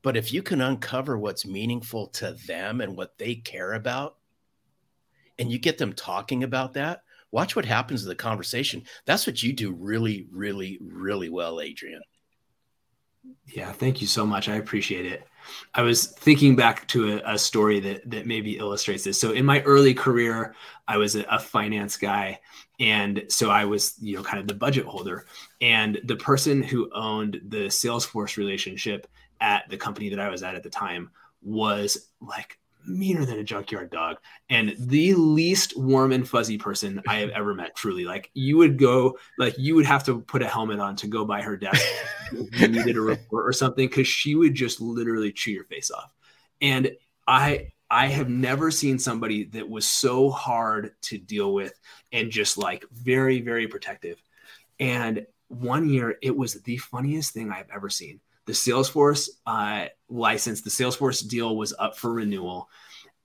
But 0.02 0.16
if 0.16 0.32
you 0.32 0.40
can 0.40 0.60
uncover 0.60 1.18
what's 1.18 1.44
meaningful 1.44 2.06
to 2.08 2.36
them 2.46 2.80
and 2.80 2.96
what 2.96 3.18
they 3.18 3.34
care 3.34 3.72
about, 3.72 4.18
and 5.36 5.50
you 5.50 5.58
get 5.58 5.78
them 5.78 5.92
talking 5.92 6.44
about 6.44 6.74
that, 6.74 7.02
watch 7.32 7.56
what 7.56 7.64
happens 7.64 8.02
to 8.02 8.08
the 8.08 8.14
conversation. 8.14 8.84
That's 9.04 9.26
what 9.26 9.42
you 9.42 9.52
do 9.52 9.72
really, 9.72 10.28
really, 10.30 10.78
really 10.80 11.28
well, 11.28 11.60
Adrian. 11.60 12.02
Yeah, 13.46 13.72
thank 13.72 14.00
you 14.00 14.06
so 14.06 14.26
much. 14.26 14.48
I 14.48 14.56
appreciate 14.56 15.06
it. 15.06 15.26
I 15.74 15.82
was 15.82 16.06
thinking 16.06 16.56
back 16.56 16.86
to 16.88 17.18
a, 17.18 17.34
a, 17.34 17.38
story 17.38 17.78
that 17.80 18.10
that 18.10 18.26
maybe 18.26 18.58
illustrates 18.58 19.04
this. 19.04 19.20
So 19.20 19.30
in 19.30 19.44
my 19.44 19.62
early 19.62 19.94
career, 19.94 20.54
I 20.88 20.96
was 20.96 21.14
a, 21.14 21.22
a, 21.30 21.38
finance 21.38 21.96
guy, 21.96 22.40
and 22.80 23.24
so 23.28 23.50
I 23.50 23.64
was 23.64 23.94
you 24.00 24.16
know 24.16 24.24
kind 24.24 24.40
of 24.40 24.48
the 24.48 24.54
budget 24.54 24.86
holder. 24.86 25.26
And 25.60 26.00
the 26.04 26.16
person 26.16 26.62
who 26.62 26.90
owned 26.92 27.40
the 27.48 27.66
Salesforce 27.66 28.36
relationship 28.36 29.06
at 29.40 29.68
the 29.68 29.76
company 29.76 30.08
that 30.10 30.20
I 30.20 30.28
was 30.28 30.42
at 30.42 30.56
at 30.56 30.62
the 30.64 30.70
time 30.70 31.10
was 31.42 32.08
like 32.20 32.58
meaner 32.86 33.24
than 33.24 33.38
a 33.38 33.44
junkyard 33.44 33.90
dog 33.90 34.16
and 34.48 34.74
the 34.78 35.14
least 35.14 35.76
warm 35.76 36.12
and 36.12 36.28
fuzzy 36.28 36.58
person 36.58 37.02
I 37.08 37.16
have 37.16 37.30
ever 37.30 37.54
met. 37.54 37.74
Truly, 37.74 38.04
like 38.04 38.30
you 38.34 38.56
would 38.56 38.78
go, 38.78 39.18
like 39.38 39.58
you 39.58 39.74
would 39.74 39.86
have 39.86 40.04
to 40.04 40.20
put 40.20 40.42
a 40.42 40.48
helmet 40.48 40.80
on 40.80 40.96
to 40.96 41.06
go 41.06 41.24
by 41.24 41.42
her 41.42 41.56
desk 41.56 41.84
if 42.32 42.60
you 42.60 42.68
needed 42.68 42.96
a 42.96 43.00
report 43.02 43.46
or 43.46 43.52
something 43.52 43.88
because 43.88 44.08
she 44.08 44.34
would 44.34 44.54
just 44.54 44.80
literally 44.80 45.32
chew 45.32 45.52
your 45.52 45.64
face 45.64 45.90
off. 45.90 46.10
And 46.60 46.92
I, 47.26 47.72
I 47.90 48.08
have 48.08 48.28
never 48.28 48.70
seen 48.70 48.98
somebody 48.98 49.44
that 49.44 49.68
was 49.68 49.86
so 49.86 50.30
hard 50.30 50.92
to 51.02 51.18
deal 51.18 51.54
with 51.54 51.72
and 52.12 52.30
just 52.30 52.58
like 52.58 52.84
very, 52.92 53.40
very 53.40 53.68
protective. 53.68 54.20
And 54.80 55.26
one 55.48 55.88
year, 55.88 56.16
it 56.22 56.36
was 56.36 56.54
the 56.62 56.76
funniest 56.78 57.32
thing 57.32 57.50
I've 57.50 57.70
ever 57.72 57.88
seen 57.88 58.20
the 58.46 58.52
Salesforce 58.52 59.28
uh, 59.44 59.86
license, 60.08 60.62
the 60.62 60.70
Salesforce 60.70 61.26
deal 61.26 61.56
was 61.56 61.74
up 61.78 61.96
for 61.96 62.12
renewal. 62.12 62.68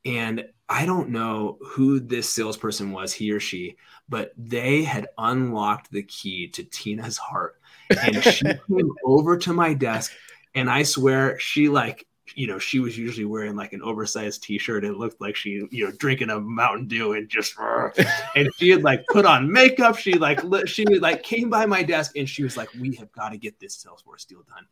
And 0.03 0.45
I 0.67 0.85
don't 0.85 1.09
know 1.09 1.59
who 1.61 1.99
this 1.99 2.33
salesperson 2.33 2.91
was, 2.91 3.13
he 3.13 3.31
or 3.31 3.39
she, 3.39 3.77
but 4.09 4.33
they 4.35 4.83
had 4.83 5.07
unlocked 5.17 5.91
the 5.91 6.03
key 6.03 6.47
to 6.49 6.63
Tina's 6.63 7.17
heart. 7.17 7.59
And 7.89 8.23
she 8.23 8.45
came 8.67 8.91
over 9.05 9.37
to 9.37 9.53
my 9.53 9.75
desk, 9.75 10.11
and 10.55 10.69
I 10.69 10.83
swear 10.83 11.37
she 11.39 11.69
like 11.69 12.07
you 12.35 12.47
know, 12.47 12.59
she 12.59 12.79
was 12.79 12.97
usually 12.97 13.25
wearing 13.25 13.55
like 13.55 13.73
an 13.73 13.81
oversized 13.81 14.43
t-shirt. 14.43 14.85
It 14.85 14.93
looked 14.93 15.21
like 15.21 15.35
she, 15.35 15.67
you 15.69 15.85
know, 15.85 15.91
drinking 15.91 16.29
a 16.29 16.39
Mountain 16.39 16.87
Dew 16.87 17.13
and 17.13 17.29
just, 17.29 17.55
and 18.35 18.49
she 18.57 18.69
had 18.69 18.83
like 18.83 19.03
put 19.09 19.25
on 19.25 19.51
makeup. 19.51 19.97
She 19.97 20.13
like, 20.13 20.39
she 20.65 20.85
like 20.85 21.23
came 21.23 21.49
by 21.49 21.65
my 21.65 21.83
desk 21.83 22.15
and 22.15 22.29
she 22.29 22.43
was 22.43 22.57
like, 22.57 22.69
we 22.79 22.95
have 22.95 23.11
got 23.11 23.29
to 23.29 23.37
get 23.37 23.59
this 23.59 23.83
Salesforce 23.83 24.25
deal 24.25 24.43
done 24.43 24.65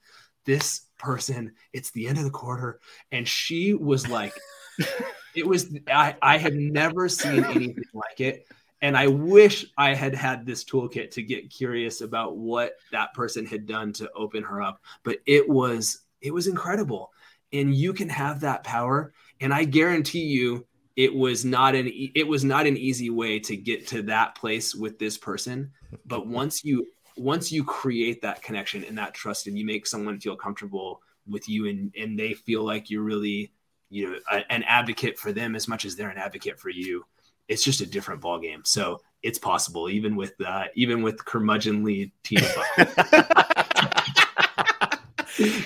this 0.49 0.87
person, 0.97 1.53
it's 1.73 1.91
the 1.91 2.07
end 2.07 2.17
of 2.17 2.23
the 2.23 2.31
quarter. 2.31 2.79
And 3.11 3.27
she 3.27 3.75
was 3.75 4.09
like, 4.09 4.33
it 5.35 5.45
was, 5.45 5.71
I, 5.87 6.15
I 6.23 6.39
had 6.39 6.55
never 6.55 7.07
seen 7.07 7.43
anything 7.45 7.83
like 7.93 8.19
it. 8.19 8.47
And 8.81 8.97
I 8.97 9.05
wish 9.05 9.67
I 9.77 9.93
had 9.93 10.15
had 10.15 10.47
this 10.47 10.63
toolkit 10.63 11.11
to 11.11 11.21
get 11.21 11.51
curious 11.51 12.01
about 12.01 12.37
what 12.37 12.73
that 12.91 13.13
person 13.13 13.45
had 13.45 13.67
done 13.67 13.93
to 13.93 14.09
open 14.15 14.41
her 14.41 14.59
up. 14.59 14.81
But 15.03 15.19
it 15.27 15.47
was, 15.47 15.99
it 16.19 16.33
was 16.33 16.47
incredible. 16.47 17.11
And 17.53 17.75
you 17.75 17.93
can 17.93 18.09
have 18.09 18.39
that 18.39 18.63
power. 18.63 19.13
And 19.41 19.53
I 19.53 19.65
guarantee 19.65 20.23
you, 20.23 20.65
it 20.95 21.13
was 21.13 21.45
not 21.45 21.75
an 21.75 21.89
it 22.13 22.27
was 22.27 22.43
not 22.43 22.67
an 22.67 22.75
easy 22.75 23.09
way 23.09 23.39
to 23.39 23.55
get 23.55 23.87
to 23.87 24.01
that 24.01 24.35
place 24.35 24.75
with 24.75 24.99
this 24.99 25.17
person 25.17 25.71
but 26.05 26.27
once 26.27 26.65
you 26.65 26.85
once 27.19 27.51
you 27.51 27.63
create 27.63 28.21
that 28.21 28.41
connection 28.41 28.83
and 28.83 28.97
that 28.97 29.13
trust 29.13 29.47
and 29.47 29.57
you 29.57 29.65
make 29.65 29.85
someone 29.85 30.19
feel 30.19 30.35
comfortable 30.35 31.01
with 31.27 31.47
you 31.47 31.67
and 31.67 31.93
and 31.97 32.17
they 32.17 32.33
feel 32.33 32.63
like 32.63 32.89
you're 32.89 33.03
really 33.03 33.51
you 33.89 34.09
know 34.09 34.17
a, 34.31 34.51
an 34.51 34.63
advocate 34.63 35.17
for 35.19 35.31
them 35.31 35.55
as 35.55 35.67
much 35.67 35.85
as 35.85 35.95
they're 35.95 36.09
an 36.09 36.17
advocate 36.17 36.59
for 36.59 36.69
you 36.69 37.05
it's 37.47 37.63
just 37.63 37.81
a 37.81 37.85
different 37.85 38.21
ball 38.21 38.39
game 38.39 38.61
so 38.63 38.99
it's 39.23 39.39
possible 39.39 39.89
even 39.89 40.15
with 40.15 40.33
uh, 40.45 40.65
even 40.75 41.01
with 41.01 41.17
curmudgeonly 41.25 42.11
team. 42.23 42.39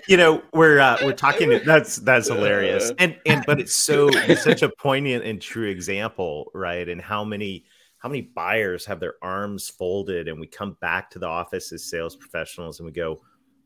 You 0.07 0.17
know 0.17 0.43
we're 0.53 0.79
uh, 0.79 0.97
we're 1.01 1.13
talking 1.13 1.59
that's 1.65 1.95
that's 1.95 2.27
hilarious. 2.27 2.91
And 2.99 3.17
and 3.25 3.43
but 3.47 3.59
it's 3.59 3.73
so 3.73 4.09
it's 4.11 4.43
such 4.43 4.61
a 4.61 4.69
poignant 4.69 5.23
and 5.23 5.41
true 5.41 5.67
example 5.67 6.51
right? 6.53 6.87
And 6.87 7.01
how 7.01 7.23
many 7.23 7.65
how 8.03 8.09
many 8.09 8.21
buyers 8.21 8.85
have 8.85 8.99
their 8.99 9.15
arms 9.21 9.69
folded 9.69 10.27
and 10.27 10.37
we 10.37 10.45
come 10.45 10.75
back 10.81 11.09
to 11.09 11.19
the 11.19 11.25
office 11.25 11.71
as 11.71 11.85
sales 11.85 12.17
professionals 12.17 12.79
and 12.79 12.85
we 12.85 12.91
go 12.91 13.21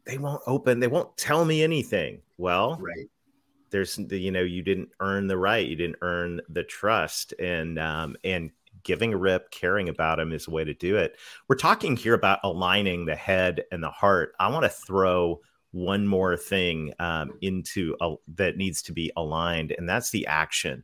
they 0.06 0.18
won't 0.18 0.42
open. 0.48 0.80
They 0.80 0.88
won't 0.88 1.18
tell 1.18 1.44
me 1.44 1.64
anything. 1.64 2.22
Well 2.38 2.78
right. 2.80 3.10
there's 3.72 3.98
you 3.98 4.32
know 4.32 4.44
you 4.44 4.62
didn't 4.62 4.90
earn 5.02 5.28
the 5.28 5.38
right. 5.38 5.68
You 5.68 5.76
didn't 5.76 5.98
earn 6.02 6.40
the 6.50 6.64
trust 6.64 7.34
and 7.40 7.80
um 7.80 8.16
and 8.24 8.52
giving 8.84 9.12
a 9.12 9.18
rip 9.18 9.50
caring 9.52 9.90
about 9.90 10.18
them 10.18 10.32
is 10.32 10.48
a 10.48 10.52
way 10.52 10.64
to 10.64 10.74
do 10.74 10.96
it. 10.98 11.18
We're 11.50 11.58
talking 11.58 11.98
here 11.98 12.14
about 12.14 12.40
aligning 12.44 13.06
the 13.06 13.16
head 13.16 13.66
and 13.72 13.84
the 13.84 13.90
heart. 13.90 14.34
I 14.40 14.50
want 14.50 14.64
to 14.64 14.70
throw 14.70 15.42
one 15.72 16.08
more 16.08 16.38
thing 16.38 16.94
um, 17.00 17.34
into 17.42 17.98
a, 18.00 18.16
that 18.36 18.56
needs 18.56 18.82
to 18.84 18.94
be 18.94 19.12
aligned 19.18 19.74
and 19.78 19.90
that's 19.90 20.12
the 20.12 20.26
action 20.28 20.84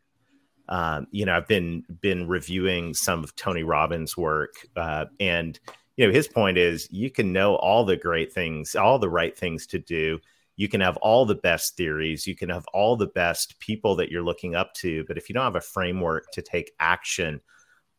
um, 0.69 1.07
you 1.11 1.25
know, 1.25 1.35
I've 1.35 1.47
been 1.47 1.83
been 2.01 2.27
reviewing 2.27 2.93
some 2.93 3.23
of 3.23 3.35
Tony 3.35 3.63
Robbins' 3.63 4.15
work, 4.15 4.55
uh, 4.75 5.05
and 5.19 5.59
you 5.97 6.07
know, 6.07 6.13
his 6.13 6.27
point 6.27 6.57
is 6.57 6.87
you 6.91 7.09
can 7.09 7.33
know 7.33 7.55
all 7.55 7.85
the 7.85 7.97
great 7.97 8.33
things, 8.33 8.75
all 8.75 8.99
the 8.99 9.09
right 9.09 9.37
things 9.37 9.67
to 9.67 9.79
do. 9.79 10.19
You 10.55 10.69
can 10.69 10.81
have 10.81 10.97
all 10.97 11.25
the 11.25 11.35
best 11.35 11.75
theories, 11.75 12.27
you 12.27 12.35
can 12.35 12.49
have 12.49 12.65
all 12.73 12.95
the 12.95 13.07
best 13.07 13.59
people 13.59 13.95
that 13.95 14.11
you're 14.11 14.23
looking 14.23 14.55
up 14.55 14.73
to, 14.75 15.03
but 15.07 15.17
if 15.17 15.27
you 15.27 15.33
don't 15.33 15.43
have 15.43 15.55
a 15.55 15.61
framework 15.61 16.31
to 16.33 16.41
take 16.41 16.71
action 16.79 17.41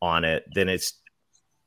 on 0.01 0.23
it, 0.23 0.45
then 0.53 0.69
it's 0.69 0.93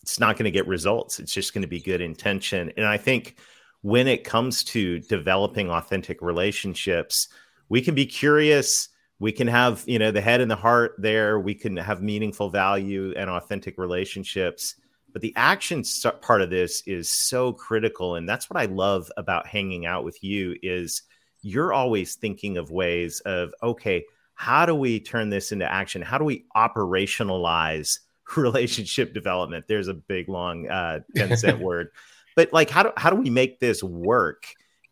it's 0.02 0.18
not 0.18 0.36
going 0.36 0.44
to 0.44 0.50
get 0.50 0.66
results. 0.66 1.18
It's 1.18 1.32
just 1.32 1.52
going 1.52 1.62
to 1.62 1.68
be 1.68 1.80
good 1.80 2.00
intention. 2.00 2.72
And 2.76 2.86
I 2.86 2.96
think 2.96 3.38
when 3.82 4.08
it 4.08 4.24
comes 4.24 4.64
to 4.64 5.00
developing 5.00 5.70
authentic 5.70 6.22
relationships, 6.22 7.28
we 7.68 7.82
can 7.82 7.94
be 7.94 8.06
curious 8.06 8.88
we 9.20 9.32
can 9.32 9.48
have 9.48 9.82
you 9.86 9.98
know 9.98 10.10
the 10.10 10.20
head 10.20 10.40
and 10.40 10.50
the 10.50 10.56
heart 10.56 10.94
there. 10.98 11.40
We 11.40 11.54
can 11.54 11.76
have 11.76 12.02
meaningful 12.02 12.50
value 12.50 13.12
and 13.16 13.28
authentic 13.28 13.78
relationships. 13.78 14.76
But 15.12 15.22
the 15.22 15.32
action 15.36 15.82
part 16.20 16.42
of 16.42 16.50
this 16.50 16.82
is 16.86 17.08
so 17.08 17.52
critical. 17.52 18.16
And 18.16 18.28
that's 18.28 18.50
what 18.50 18.60
i 18.60 18.66
love 18.66 19.10
about 19.16 19.46
hanging 19.46 19.86
out 19.86 20.04
with 20.04 20.22
you 20.22 20.56
is 20.62 21.02
you're 21.42 21.72
always 21.72 22.14
thinking 22.14 22.56
of 22.56 22.70
ways 22.70 23.20
of 23.20 23.52
okay 23.62 24.04
how 24.34 24.64
do 24.66 24.74
we 24.74 25.00
turn 25.00 25.30
this 25.30 25.50
into 25.50 25.70
action? 25.70 26.00
How 26.00 26.16
do 26.16 26.22
we 26.24 26.44
operationalize 26.56 27.98
relationship 28.36 29.12
development? 29.12 29.64
There's 29.66 29.88
a 29.88 29.94
big 29.94 30.28
long 30.28 30.68
uh 30.68 31.00
10 31.16 31.36
cent 31.36 31.58
word. 31.60 31.88
But 32.36 32.52
like 32.52 32.70
how 32.70 32.84
do, 32.84 32.92
how 32.96 33.10
do 33.10 33.16
we 33.16 33.30
make 33.30 33.58
this 33.58 33.82
work? 33.82 34.44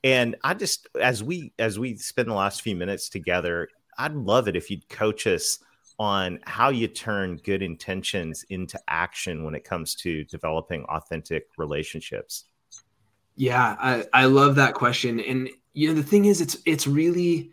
And 0.03 0.37
i 0.43 0.55
just 0.55 0.89
as 1.01 1.23
we 1.23 1.53
as 1.59 1.79
we 1.79 1.97
spend 1.97 2.29
the 2.29 2.35
last 2.35 2.63
few 2.63 2.75
minutes 2.75 3.09
together 3.09 3.69
I'd 3.99 4.15
love 4.15 4.49
it 4.49 4.57
if 4.57 4.71
you'd 4.71 4.89
coach 4.89 5.27
us 5.27 5.59
on 5.99 6.39
how 6.45 6.69
you 6.69 6.89
turn 6.89 7.37
good 7.39 7.63
intentions 7.63 8.45
into 8.51 8.79
action 8.89 9.45
when 9.45 9.55
it 9.55 9.65
comes 9.65 9.95
to 9.95 10.25
developing 10.25 10.85
authentic 10.85 11.49
relationships. 11.57 12.45
Yeah, 13.37 13.77
I, 13.79 14.05
I 14.13 14.25
love 14.27 14.57
that 14.57 14.75
question. 14.75 15.21
And 15.21 15.49
you 15.73 15.89
know, 15.89 15.95
the 15.95 16.03
thing 16.03 16.27
is 16.27 16.41
it's 16.41 16.57
it's 16.65 16.87
really 16.87 17.53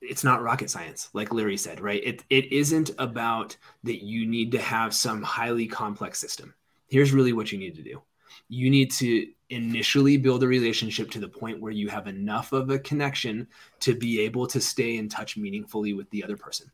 it's 0.00 0.24
not 0.24 0.42
rocket 0.42 0.68
science, 0.68 1.08
like 1.12 1.32
Larry 1.32 1.56
said, 1.56 1.80
right? 1.80 2.02
It 2.04 2.24
it 2.28 2.52
isn't 2.52 2.90
about 2.98 3.56
that 3.84 4.04
you 4.04 4.26
need 4.26 4.52
to 4.52 4.60
have 4.60 4.94
some 4.94 5.22
highly 5.22 5.66
complex 5.66 6.18
system. 6.18 6.54
Here's 6.88 7.12
really 7.12 7.32
what 7.32 7.52
you 7.52 7.58
need 7.58 7.74
to 7.76 7.82
do. 7.82 8.02
You 8.48 8.68
need 8.70 8.90
to 8.92 9.26
initially 9.52 10.16
build 10.16 10.42
a 10.42 10.48
relationship 10.48 11.10
to 11.10 11.20
the 11.20 11.28
point 11.28 11.60
where 11.60 11.72
you 11.72 11.88
have 11.88 12.06
enough 12.06 12.52
of 12.52 12.70
a 12.70 12.78
connection 12.78 13.46
to 13.80 13.94
be 13.94 14.20
able 14.20 14.46
to 14.46 14.60
stay 14.60 14.96
in 14.96 15.08
touch 15.08 15.36
meaningfully 15.36 15.92
with 15.92 16.08
the 16.10 16.24
other 16.24 16.36
person. 16.36 16.70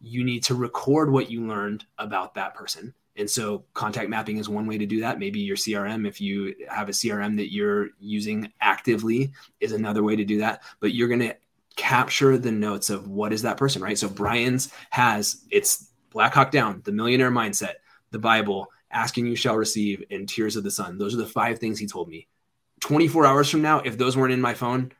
You 0.00 0.22
need 0.22 0.42
to 0.44 0.54
record 0.54 1.10
what 1.10 1.30
you 1.30 1.46
learned 1.46 1.86
about 1.98 2.34
that 2.34 2.54
person 2.54 2.94
And 3.16 3.30
so 3.30 3.64
contact 3.74 4.10
mapping 4.10 4.38
is 4.38 4.48
one 4.48 4.66
way 4.66 4.78
to 4.78 4.86
do 4.86 5.00
that. 5.00 5.18
Maybe 5.18 5.40
your 5.40 5.56
CRM, 5.56 6.06
if 6.06 6.20
you 6.20 6.54
have 6.68 6.88
a 6.88 6.92
CRM 6.92 7.36
that 7.36 7.52
you're 7.52 7.90
using 8.00 8.52
actively, 8.60 9.32
is 9.60 9.72
another 9.72 10.02
way 10.02 10.16
to 10.16 10.24
do 10.24 10.38
that. 10.38 10.62
But 10.80 10.94
you're 10.94 11.08
going 11.08 11.20
to 11.20 11.36
capture 11.76 12.38
the 12.38 12.52
notes 12.52 12.90
of 12.90 13.08
what 13.08 13.32
is 13.32 13.42
that 13.42 13.56
person, 13.56 13.82
right? 13.82 13.98
So 13.98 14.08
Brian's 14.08 14.72
has 14.90 15.44
it's 15.50 15.90
Black 16.10 16.34
Hawk 16.34 16.50
Down, 16.50 16.82
the 16.84 16.92
millionaire 16.92 17.30
mindset, 17.30 17.74
the 18.10 18.18
Bible, 18.18 18.68
asking 18.94 19.26
you 19.26 19.36
shall 19.36 19.56
receive, 19.56 20.02
and 20.10 20.28
tears 20.28 20.56
of 20.56 20.64
the 20.64 20.70
sun. 20.70 20.96
Those 20.96 21.14
are 21.14 21.18
the 21.18 21.26
five 21.26 21.58
things 21.58 21.78
he 21.78 21.86
told 21.86 22.08
me. 22.08 22.28
24 22.80 23.26
hours 23.26 23.50
from 23.50 23.62
now, 23.62 23.80
if 23.80 23.98
those 23.98 24.16
weren't 24.16 24.32
in 24.32 24.40
my 24.40 24.54
phone, 24.54 24.92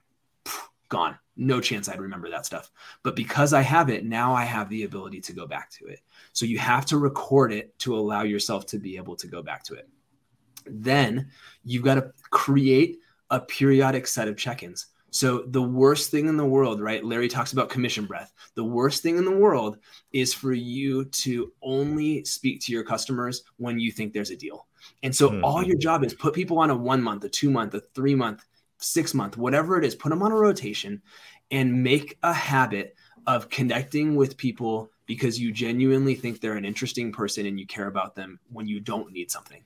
gone. 0.89 1.19
No 1.37 1.61
chance 1.61 1.89
I'd 1.89 2.01
remember 2.01 2.31
that 2.31 2.47
stuff. 2.47 2.71
But 3.03 3.17
because 3.17 3.53
I 3.53 3.63
have 3.63 3.91
it, 3.91 4.05
now 4.05 4.35
I 4.35 4.45
have 4.45 4.69
the 4.69 4.85
ability 4.85 5.21
to 5.23 5.33
go 5.33 5.47
back 5.47 5.71
to 5.73 5.87
it. 5.87 6.01
So 6.33 6.47
you 6.47 6.59
have 6.59 6.87
to 6.87 6.99
record 6.99 7.53
it 7.53 7.77
to 7.81 7.97
allow 7.97 8.23
yourself 8.23 8.67
to 8.67 8.79
be 8.79 8.97
able 8.97 9.17
to 9.17 9.27
go 9.27 9.43
back 9.43 9.65
to 9.65 9.75
it. 9.75 9.89
Then 10.67 11.31
you've 11.65 11.83
got 11.83 11.97
to 11.97 12.13
create 12.31 12.99
a 13.31 13.41
periodic 13.41 14.07
set 14.07 14.29
of 14.29 14.37
check 14.37 14.63
ins. 14.63 14.87
So 15.15 15.45
the 15.47 15.63
worst 15.63 16.11
thing 16.11 16.27
in 16.27 16.37
the 16.37 16.45
world, 16.45 16.81
right? 16.81 17.05
Larry 17.05 17.29
talks 17.29 17.53
about 17.53 17.71
commission 17.71 18.05
breath. 18.05 18.33
The 18.57 18.65
worst 18.65 19.01
thing 19.01 19.17
in 19.17 19.25
the 19.25 19.31
world 19.31 19.79
is 20.11 20.35
for 20.35 20.53
you 20.53 21.05
to 21.05 21.53
only 21.63 22.25
speak 22.25 22.61
to 22.63 22.73
your 22.73 22.83
customers 22.83 23.45
when 23.57 23.79
you 23.79 23.93
think 23.93 24.13
there's 24.13 24.33
a 24.33 24.37
deal. 24.37 24.67
And 25.05 25.15
so 25.15 25.31
mm-hmm. 25.31 25.45
all 25.45 25.63
your 25.63 25.79
job 25.79 26.03
is 26.03 26.15
put 26.15 26.35
people 26.35 26.59
on 26.59 26.71
a 26.71 26.77
1 26.77 27.01
month, 27.01 27.23
a 27.23 27.29
2 27.29 27.49
month, 27.49 27.75
a 27.75 27.81
3 27.95 28.17
month, 28.17 28.45
6 28.79 29.15
month, 29.15 29.37
whatever 29.37 29.79
it 29.79 29.85
is, 29.85 29.95
put 29.95 30.09
them 30.09 30.21
on 30.21 30.33
a 30.33 30.37
rotation 30.37 31.01
and 31.53 31.85
make 31.85 32.19
a 32.25 32.33
habit 32.33 32.97
of 33.25 33.49
connecting 33.49 34.17
with 34.17 34.37
people 34.37 34.91
because 35.07 35.39
you 35.39 35.53
genuinely 35.53 36.17
think 36.17 36.41
they're 36.41 36.57
an 36.57 36.65
interesting 36.65 37.13
person 37.13 37.47
and 37.47 37.61
you 37.61 37.69
care 37.69 37.87
about 37.87 38.17
them 38.17 38.41
when 38.51 38.67
you 38.67 38.81
don't 38.81 39.13
need 39.13 39.31
something. 39.31 39.63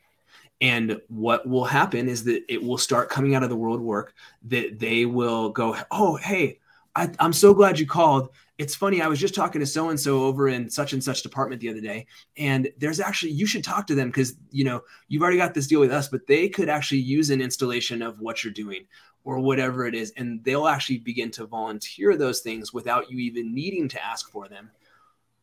And 0.60 1.00
what 1.08 1.48
will 1.48 1.64
happen 1.64 2.08
is 2.08 2.24
that 2.24 2.42
it 2.48 2.62
will 2.62 2.78
start 2.78 3.10
coming 3.10 3.34
out 3.34 3.44
of 3.44 3.48
the 3.48 3.56
world 3.56 3.80
work 3.80 4.14
that 4.46 4.78
they 4.78 5.06
will 5.06 5.50
go, 5.50 5.76
Oh, 5.90 6.16
hey, 6.16 6.58
I, 6.98 7.10
am 7.20 7.32
so 7.32 7.54
glad 7.54 7.78
you 7.78 7.86
called. 7.86 8.30
It's 8.58 8.74
funny. 8.74 9.00
I 9.00 9.06
was 9.06 9.20
just 9.20 9.34
talking 9.34 9.60
to 9.60 9.66
so 9.66 9.90
and 9.90 10.00
so 10.00 10.24
over 10.24 10.48
in 10.48 10.68
such 10.68 10.92
and 10.92 11.02
such 11.02 11.22
department 11.22 11.60
the 11.60 11.68
other 11.68 11.80
day, 11.80 12.06
and 12.36 12.68
there's 12.78 12.98
actually 12.98 13.30
you 13.30 13.46
should 13.46 13.62
talk 13.62 13.86
to 13.86 13.94
them 13.94 14.08
because 14.08 14.34
you 14.50 14.64
know 14.64 14.82
you've 15.06 15.22
already 15.22 15.36
got 15.36 15.54
this 15.54 15.68
deal 15.68 15.78
with 15.78 15.92
us, 15.92 16.08
but 16.08 16.26
they 16.26 16.48
could 16.48 16.68
actually 16.68 16.98
use 16.98 17.30
an 17.30 17.40
installation 17.40 18.02
of 18.02 18.18
what 18.18 18.42
you're 18.42 18.52
doing 18.52 18.84
or 19.22 19.38
whatever 19.38 19.86
it 19.86 19.94
is, 19.94 20.12
and 20.16 20.42
they'll 20.42 20.66
actually 20.66 20.98
begin 20.98 21.30
to 21.30 21.46
volunteer 21.46 22.16
those 22.16 22.40
things 22.40 22.72
without 22.72 23.08
you 23.08 23.18
even 23.18 23.54
needing 23.54 23.88
to 23.90 24.04
ask 24.04 24.28
for 24.32 24.48
them, 24.48 24.68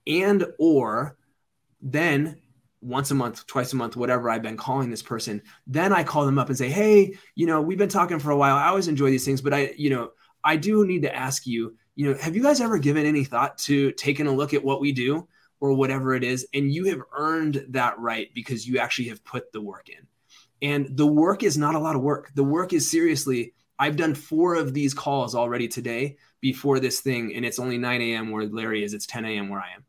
and 0.08 0.46
or 0.60 1.16
then 1.82 2.38
once 2.86 3.10
a 3.10 3.16
month, 3.16 3.48
twice 3.48 3.74
a 3.74 3.76
month, 3.76 3.96
whatever 3.96 4.30
I've 4.30 4.44
been 4.44 4.58
calling 4.58 4.90
this 4.90 5.02
person, 5.02 5.42
then 5.66 5.92
I 5.92 6.04
call 6.04 6.26
them 6.26 6.38
up 6.38 6.50
and 6.50 6.58
say, 6.58 6.70
Hey, 6.70 7.18
you 7.34 7.48
know, 7.48 7.62
we've 7.62 7.78
been 7.78 7.90
talking 7.90 8.20
for 8.20 8.32
a 8.32 8.38
while. 8.38 8.56
I 8.56 8.68
always 8.68 8.88
enjoy 8.88 9.10
these 9.10 9.26
things, 9.26 9.42
but 9.42 9.54
I, 9.54 9.74
you 9.76 9.90
know, 9.90 10.12
I 10.44 10.56
do 10.56 10.86
need 10.86 11.02
to 11.02 11.16
ask 11.16 11.48
you, 11.48 11.76
you 11.96 12.08
know, 12.08 12.18
have 12.20 12.36
you 12.36 12.44
guys 12.44 12.62
ever 12.62 12.78
given 12.78 13.06
any 13.06 13.24
thought 13.24 13.58
to 13.60 13.92
taking 13.94 14.28
a 14.28 14.32
look 14.32 14.54
at 14.54 14.64
what 14.64 14.82
we 14.82 14.92
do 14.92 15.28
or 15.60 15.74
whatever 15.74 16.14
it 16.14 16.24
is? 16.24 16.48
And 16.54 16.72
you 16.72 16.86
have 16.86 17.02
earned 17.18 17.66
that 17.70 17.98
right 17.98 18.30
because 18.36 18.68
you 18.68 18.78
actually 18.78 19.08
have 19.08 19.26
put 19.26 19.52
the 19.52 19.62
work 19.62 19.90
in. 19.90 20.06
And 20.62 20.96
the 20.96 21.08
work 21.08 21.42
is 21.42 21.58
not 21.58 21.76
a 21.76 21.80
lot 21.80 21.96
of 21.96 22.04
work. 22.04 22.32
The 22.36 22.44
work 22.44 22.72
is 22.72 22.90
seriously, 22.90 23.54
I've 23.80 23.98
done 23.98 24.14
four 24.14 24.56
of 24.56 24.74
these 24.74 24.94
calls 24.94 25.34
already 25.34 25.68
today 25.68 26.18
before 26.40 26.80
this 26.80 27.02
thing, 27.02 27.36
and 27.36 27.44
it's 27.44 27.60
only 27.60 27.78
9 27.78 28.02
a.m. 28.02 28.32
where 28.32 28.46
Larry 28.46 28.84
is, 28.84 28.94
it's 28.94 29.08
10 29.08 29.26
a.m. 29.26 29.50
where 29.50 29.60
I 29.60 29.74
am. 29.76 29.86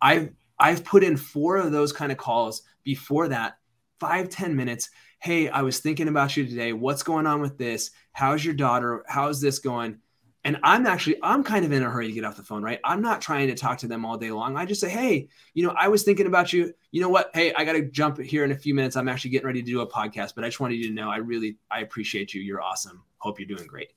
I've 0.00 0.30
I've 0.58 0.84
put 0.84 1.04
in 1.04 1.16
four 1.16 1.56
of 1.56 1.72
those 1.72 1.92
kind 1.92 2.10
of 2.12 2.18
calls 2.18 2.62
before 2.82 3.28
that, 3.28 3.58
five 4.00 4.28
ten 4.28 4.56
minutes. 4.56 4.90
Hey, 5.18 5.48
I 5.48 5.62
was 5.62 5.80
thinking 5.80 6.08
about 6.08 6.36
you 6.36 6.46
today. 6.46 6.72
What's 6.72 7.02
going 7.02 7.26
on 7.26 7.40
with 7.40 7.58
this? 7.58 7.90
How's 8.12 8.44
your 8.44 8.54
daughter? 8.54 9.04
How's 9.08 9.40
this 9.40 9.58
going? 9.58 9.98
And 10.44 10.58
I'm 10.62 10.86
actually, 10.86 11.16
I'm 11.24 11.42
kind 11.42 11.64
of 11.64 11.72
in 11.72 11.82
a 11.82 11.90
hurry 11.90 12.06
to 12.06 12.12
get 12.12 12.22
off 12.22 12.36
the 12.36 12.44
phone, 12.44 12.62
right? 12.62 12.78
I'm 12.84 13.02
not 13.02 13.20
trying 13.20 13.48
to 13.48 13.56
talk 13.56 13.78
to 13.78 13.88
them 13.88 14.04
all 14.04 14.16
day 14.16 14.30
long. 14.30 14.56
I 14.56 14.64
just 14.64 14.80
say, 14.80 14.88
hey, 14.88 15.28
you 15.54 15.66
know, 15.66 15.74
I 15.76 15.88
was 15.88 16.04
thinking 16.04 16.26
about 16.26 16.52
you. 16.52 16.72
You 16.92 17.00
know 17.00 17.08
what? 17.08 17.30
Hey, 17.34 17.52
I 17.52 17.64
got 17.64 17.72
to 17.72 17.82
jump 17.90 18.20
here 18.20 18.44
in 18.44 18.52
a 18.52 18.56
few 18.56 18.72
minutes. 18.72 18.94
I'm 18.94 19.08
actually 19.08 19.30
getting 19.30 19.46
ready 19.48 19.60
to 19.60 19.66
do 19.66 19.80
a 19.80 19.90
podcast, 19.90 20.36
but 20.36 20.44
I 20.44 20.48
just 20.48 20.60
wanted 20.60 20.76
you 20.76 20.86
to 20.86 20.94
know 20.94 21.10
I 21.10 21.16
really, 21.16 21.58
I 21.68 21.80
appreciate 21.80 22.32
you. 22.32 22.42
You're 22.42 22.62
awesome. 22.62 23.02
Hope 23.18 23.40
you're 23.40 23.48
doing 23.48 23.66
great. 23.66 23.88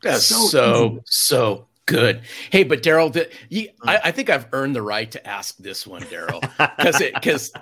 That's 0.00 0.24
so, 0.24 0.46
so, 0.46 1.00
so 1.04 1.66
Good. 1.86 2.22
Hey, 2.50 2.64
but 2.64 2.82
Darrell, 2.82 3.10
mm. 3.10 3.68
I, 3.82 4.00
I, 4.04 4.10
think 4.10 4.30
I've 4.30 4.46
earned 4.52 4.74
the 4.74 4.82
right 4.82 5.10
to 5.10 5.26
ask 5.26 5.56
this 5.58 5.86
one, 5.86 6.02
Darrell, 6.08 6.40
because 6.78 7.00
it 7.00 7.14
because. 7.14 7.52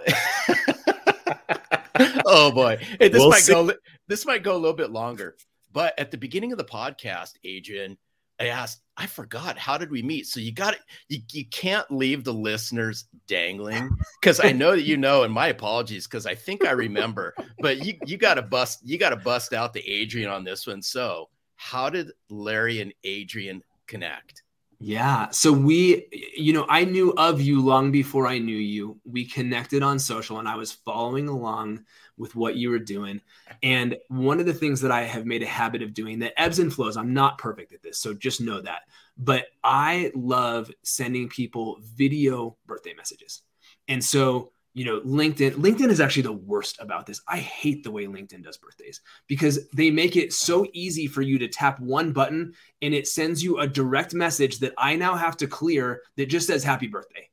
oh 2.26 2.52
boy, 2.52 2.78
hey, 3.00 3.08
this 3.08 3.18
we'll 3.18 3.30
might 3.30 3.40
see. 3.40 3.52
go. 3.52 3.72
This 4.06 4.24
might 4.24 4.42
go 4.42 4.52
a 4.52 4.58
little 4.58 4.76
bit 4.76 4.90
longer. 4.90 5.36
But 5.72 5.98
at 5.98 6.10
the 6.10 6.18
beginning 6.18 6.52
of 6.52 6.58
the 6.58 6.64
podcast, 6.64 7.32
Adrian, 7.44 7.96
I 8.38 8.48
asked, 8.48 8.82
I 8.96 9.06
forgot 9.06 9.58
how 9.58 9.78
did 9.78 9.90
we 9.90 10.02
meet? 10.02 10.26
So 10.26 10.38
you 10.38 10.52
got 10.52 10.76
you, 11.08 11.20
you 11.32 11.46
can't 11.46 11.90
leave 11.90 12.24
the 12.24 12.34
listeners 12.34 13.06
dangling 13.26 13.90
because 14.20 14.38
I 14.38 14.52
know 14.52 14.72
that 14.72 14.82
you 14.82 14.96
know, 14.96 15.22
and 15.22 15.32
my 15.32 15.48
apologies 15.48 16.06
because 16.06 16.26
I 16.26 16.34
think 16.34 16.64
I 16.66 16.72
remember, 16.72 17.34
but 17.58 17.84
you 17.84 17.94
you 18.06 18.18
got 18.18 18.34
to 18.34 18.42
bust 18.42 18.80
you 18.84 18.98
got 18.98 19.10
to 19.10 19.16
bust 19.16 19.52
out 19.52 19.72
the 19.72 19.88
Adrian 19.88 20.30
on 20.30 20.44
this 20.44 20.66
one. 20.66 20.82
So 20.82 21.28
how 21.56 21.88
did 21.88 22.12
Larry 22.28 22.80
and 22.80 22.92
Adrian 23.04 23.62
connect? 23.92 24.42
Yeah. 24.80 25.28
So 25.30 25.52
we, 25.52 26.08
you 26.36 26.52
know, 26.52 26.66
I 26.68 26.84
knew 26.84 27.12
of 27.12 27.40
you 27.40 27.60
long 27.60 27.92
before 27.92 28.26
I 28.26 28.38
knew 28.38 28.56
you. 28.56 28.98
We 29.04 29.24
connected 29.24 29.80
on 29.80 30.00
social 30.00 30.40
and 30.40 30.48
I 30.48 30.56
was 30.56 30.72
following 30.72 31.28
along 31.28 31.84
with 32.16 32.34
what 32.34 32.56
you 32.56 32.70
were 32.70 32.80
doing. 32.80 33.20
And 33.62 33.96
one 34.08 34.40
of 34.40 34.46
the 34.46 34.54
things 34.54 34.80
that 34.80 34.90
I 34.90 35.02
have 35.02 35.24
made 35.24 35.44
a 35.44 35.46
habit 35.46 35.82
of 35.82 35.94
doing 35.94 36.18
that 36.18 36.32
ebbs 36.36 36.58
and 36.58 36.72
flows, 36.72 36.96
I'm 36.96 37.14
not 37.14 37.38
perfect 37.38 37.72
at 37.72 37.82
this. 37.82 37.98
So 37.98 38.12
just 38.12 38.40
know 38.40 38.60
that. 38.60 38.80
But 39.16 39.46
I 39.62 40.10
love 40.16 40.68
sending 40.82 41.28
people 41.28 41.78
video 41.94 42.56
birthday 42.66 42.94
messages. 42.94 43.42
And 43.86 44.02
so 44.02 44.50
you 44.74 44.84
know 44.84 45.00
linkedin 45.00 45.52
linkedin 45.52 45.90
is 45.90 46.00
actually 46.00 46.22
the 46.22 46.32
worst 46.32 46.80
about 46.80 47.06
this 47.06 47.20
i 47.28 47.38
hate 47.38 47.82
the 47.82 47.90
way 47.90 48.06
linkedin 48.06 48.42
does 48.42 48.56
birthdays 48.56 49.00
because 49.26 49.68
they 49.70 49.90
make 49.90 50.16
it 50.16 50.32
so 50.32 50.66
easy 50.72 51.06
for 51.06 51.22
you 51.22 51.38
to 51.38 51.48
tap 51.48 51.78
one 51.80 52.12
button 52.12 52.52
and 52.80 52.94
it 52.94 53.06
sends 53.06 53.42
you 53.42 53.58
a 53.58 53.66
direct 53.66 54.14
message 54.14 54.58
that 54.58 54.72
i 54.78 54.96
now 54.96 55.14
have 55.14 55.36
to 55.36 55.46
clear 55.46 56.02
that 56.16 56.26
just 56.26 56.46
says 56.46 56.64
happy 56.64 56.86
birthday 56.86 57.28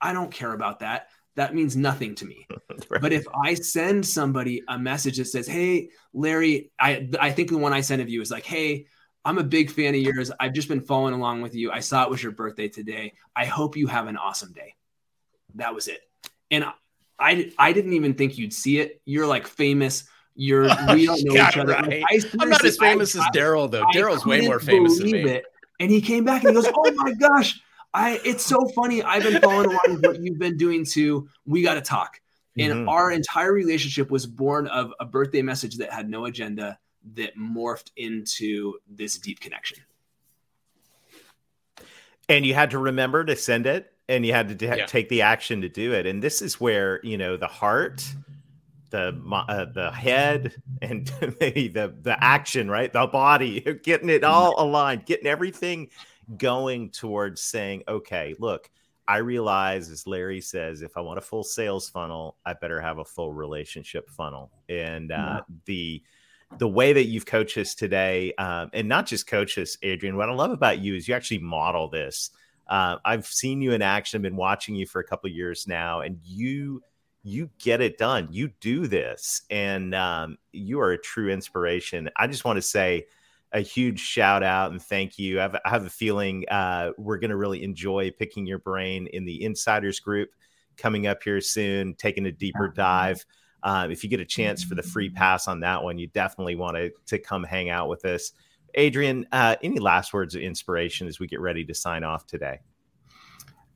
i 0.00 0.12
don't 0.12 0.32
care 0.32 0.52
about 0.52 0.80
that 0.80 1.08
that 1.34 1.54
means 1.54 1.76
nothing 1.76 2.14
to 2.14 2.24
me 2.24 2.46
right. 2.88 3.00
but 3.00 3.12
if 3.12 3.26
i 3.34 3.54
send 3.54 4.04
somebody 4.04 4.62
a 4.68 4.78
message 4.78 5.18
that 5.18 5.26
says 5.26 5.46
hey 5.46 5.90
larry 6.12 6.70
i 6.78 7.08
i 7.20 7.30
think 7.30 7.50
the 7.50 7.58
one 7.58 7.72
i 7.72 7.80
sent 7.80 8.02
of 8.02 8.08
you 8.08 8.20
is 8.20 8.30
like 8.30 8.44
hey 8.44 8.86
I'm 9.24 9.38
a 9.38 9.44
big 9.44 9.70
fan 9.70 9.94
of 9.94 10.00
yours. 10.00 10.32
I've 10.40 10.52
just 10.52 10.66
been 10.66 10.80
following 10.80 11.14
along 11.14 11.42
with 11.42 11.54
you. 11.54 11.70
I 11.70 11.78
saw 11.78 12.02
it 12.02 12.10
was 12.10 12.20
your 12.20 12.32
birthday 12.32 12.66
today. 12.66 13.12
I 13.36 13.44
hope 13.44 13.76
you 13.76 13.86
have 13.86 14.08
an 14.08 14.16
awesome 14.16 14.50
day. 14.50 14.74
That 15.54 15.76
was 15.76 15.86
it 15.86 16.00
and 16.52 16.64
I 17.18 17.50
I 17.58 17.72
didn't 17.72 17.94
even 17.94 18.14
think 18.14 18.38
you'd 18.38 18.52
see 18.52 18.78
it. 18.78 19.00
You're 19.04 19.26
like 19.26 19.48
famous. 19.48 20.04
You're 20.36 20.62
we 20.92 21.06
don't 21.06 21.24
know 21.24 21.48
each 21.48 21.56
other. 21.56 21.72
Right. 21.72 22.04
Like, 22.10 22.24
I'm 22.38 22.50
not 22.50 22.64
as 22.64 22.76
famous 22.76 23.16
I, 23.16 23.20
as 23.20 23.26
Darrell 23.32 23.66
though. 23.66 23.84
Darrell's 23.92 24.24
way 24.24 24.42
more 24.42 24.60
famous 24.60 24.98
than 24.98 25.10
me. 25.10 25.28
It. 25.28 25.44
And 25.80 25.90
he 25.90 26.00
came 26.00 26.24
back 26.24 26.44
and 26.44 26.56
he 26.56 26.62
goes, 26.62 26.72
"Oh 26.72 26.92
my 26.94 27.12
gosh, 27.14 27.60
I 27.92 28.20
it's 28.24 28.44
so 28.44 28.68
funny. 28.68 29.02
I've 29.02 29.24
been 29.24 29.40
following 29.40 29.66
along 29.66 29.80
with 29.88 30.06
what 30.06 30.20
you've 30.20 30.38
been 30.38 30.56
doing 30.56 30.84
too. 30.84 31.28
We 31.46 31.62
got 31.62 31.74
to 31.74 31.80
talk." 31.80 32.20
And 32.58 32.72
mm-hmm. 32.72 32.88
our 32.88 33.10
entire 33.10 33.52
relationship 33.52 34.10
was 34.10 34.26
born 34.26 34.66
of 34.66 34.92
a 35.00 35.06
birthday 35.06 35.40
message 35.40 35.78
that 35.78 35.90
had 35.90 36.10
no 36.10 36.26
agenda 36.26 36.78
that 37.14 37.36
morphed 37.36 37.90
into 37.96 38.74
this 38.86 39.18
deep 39.18 39.40
connection. 39.40 39.78
And 42.28 42.44
you 42.44 42.54
had 42.54 42.70
to 42.72 42.78
remember 42.78 43.24
to 43.24 43.36
send 43.36 43.66
it 43.66 43.91
and 44.08 44.26
you 44.26 44.32
had 44.32 44.58
to 44.58 44.66
yeah. 44.66 44.86
take 44.86 45.08
the 45.08 45.22
action 45.22 45.60
to 45.62 45.68
do 45.68 45.92
it. 45.92 46.06
And 46.06 46.22
this 46.22 46.42
is 46.42 46.60
where 46.60 47.00
you 47.02 47.16
know 47.16 47.36
the 47.36 47.46
heart, 47.46 48.04
the 48.90 49.18
uh, 49.30 49.66
the 49.66 49.90
head, 49.90 50.54
and 50.80 51.10
maybe 51.40 51.68
the 51.68 51.94
the 52.00 52.22
action, 52.22 52.70
right? 52.70 52.92
The 52.92 53.06
body, 53.06 53.60
getting 53.82 54.08
it 54.08 54.24
all 54.24 54.54
aligned, 54.62 55.06
getting 55.06 55.26
everything 55.26 55.88
going 56.36 56.90
towards 56.90 57.40
saying, 57.40 57.84
okay, 57.88 58.34
look. 58.38 58.70
I 59.08 59.16
realize, 59.16 59.90
as 59.90 60.06
Larry 60.06 60.40
says, 60.40 60.80
if 60.80 60.96
I 60.96 61.00
want 61.00 61.18
a 61.18 61.20
full 61.20 61.42
sales 61.42 61.88
funnel, 61.88 62.36
I 62.46 62.52
better 62.52 62.80
have 62.80 62.98
a 62.98 63.04
full 63.04 63.32
relationship 63.32 64.08
funnel. 64.08 64.52
And 64.68 65.10
uh, 65.10 65.14
yeah. 65.16 65.40
the 65.64 66.02
the 66.58 66.68
way 66.68 66.92
that 66.92 67.06
you've 67.06 67.26
coached 67.26 67.58
us 67.58 67.74
today, 67.74 68.32
um, 68.34 68.70
and 68.72 68.88
not 68.88 69.06
just 69.06 69.26
coach 69.26 69.58
us, 69.58 69.76
Adrian. 69.82 70.16
What 70.16 70.30
I 70.30 70.32
love 70.32 70.52
about 70.52 70.78
you 70.78 70.94
is 70.94 71.08
you 71.08 71.14
actually 71.14 71.38
model 71.38 71.88
this 71.88 72.30
uh, 72.68 72.96
I've 73.04 73.26
seen 73.26 73.60
you 73.60 73.72
in 73.72 73.82
action. 73.82 74.18
I've 74.18 74.22
been 74.22 74.36
watching 74.36 74.74
you 74.74 74.86
for 74.86 75.00
a 75.00 75.04
couple 75.04 75.30
years 75.30 75.66
now, 75.66 76.00
and 76.00 76.18
you 76.24 76.82
you 77.24 77.50
get 77.58 77.80
it 77.80 77.98
done. 77.98 78.28
You 78.30 78.50
do 78.60 78.86
this, 78.86 79.42
and 79.50 79.94
um, 79.94 80.38
you 80.52 80.80
are 80.80 80.92
a 80.92 80.98
true 80.98 81.30
inspiration. 81.30 82.08
I 82.16 82.26
just 82.26 82.44
want 82.44 82.56
to 82.56 82.62
say 82.62 83.06
a 83.52 83.60
huge 83.60 84.00
shout 84.00 84.42
out 84.42 84.72
and 84.72 84.80
thank 84.80 85.18
you. 85.18 85.38
I 85.38 85.42
have, 85.42 85.56
I 85.64 85.68
have 85.68 85.84
a 85.84 85.90
feeling 85.90 86.46
uh, 86.50 86.92
we're 86.96 87.18
going 87.18 87.30
to 87.30 87.36
really 87.36 87.62
enjoy 87.62 88.10
picking 88.10 88.46
your 88.46 88.58
brain 88.58 89.08
in 89.08 89.26
the 89.26 89.44
insiders 89.44 90.00
group. 90.00 90.30
coming 90.76 91.06
up 91.06 91.22
here 91.22 91.40
soon, 91.40 91.94
taking 91.94 92.26
a 92.26 92.32
deeper 92.32 92.68
dive. 92.68 93.24
Um, 93.62 93.90
if 93.90 94.02
you 94.02 94.10
get 94.10 94.20
a 94.20 94.24
chance 94.24 94.64
for 94.64 94.74
the 94.74 94.82
free 94.82 95.08
pass 95.10 95.46
on 95.46 95.60
that 95.60 95.82
one, 95.82 95.98
you 95.98 96.08
definitely 96.08 96.56
want 96.56 96.76
to 96.76 96.90
to 97.06 97.18
come 97.18 97.44
hang 97.44 97.70
out 97.70 97.88
with 97.88 98.04
us. 98.04 98.32
Adrian, 98.74 99.26
uh, 99.32 99.56
any 99.62 99.78
last 99.78 100.12
words 100.12 100.34
of 100.34 100.42
inspiration 100.42 101.06
as 101.06 101.18
we 101.18 101.26
get 101.26 101.40
ready 101.40 101.64
to 101.64 101.74
sign 101.74 102.04
off 102.04 102.26
today? 102.26 102.60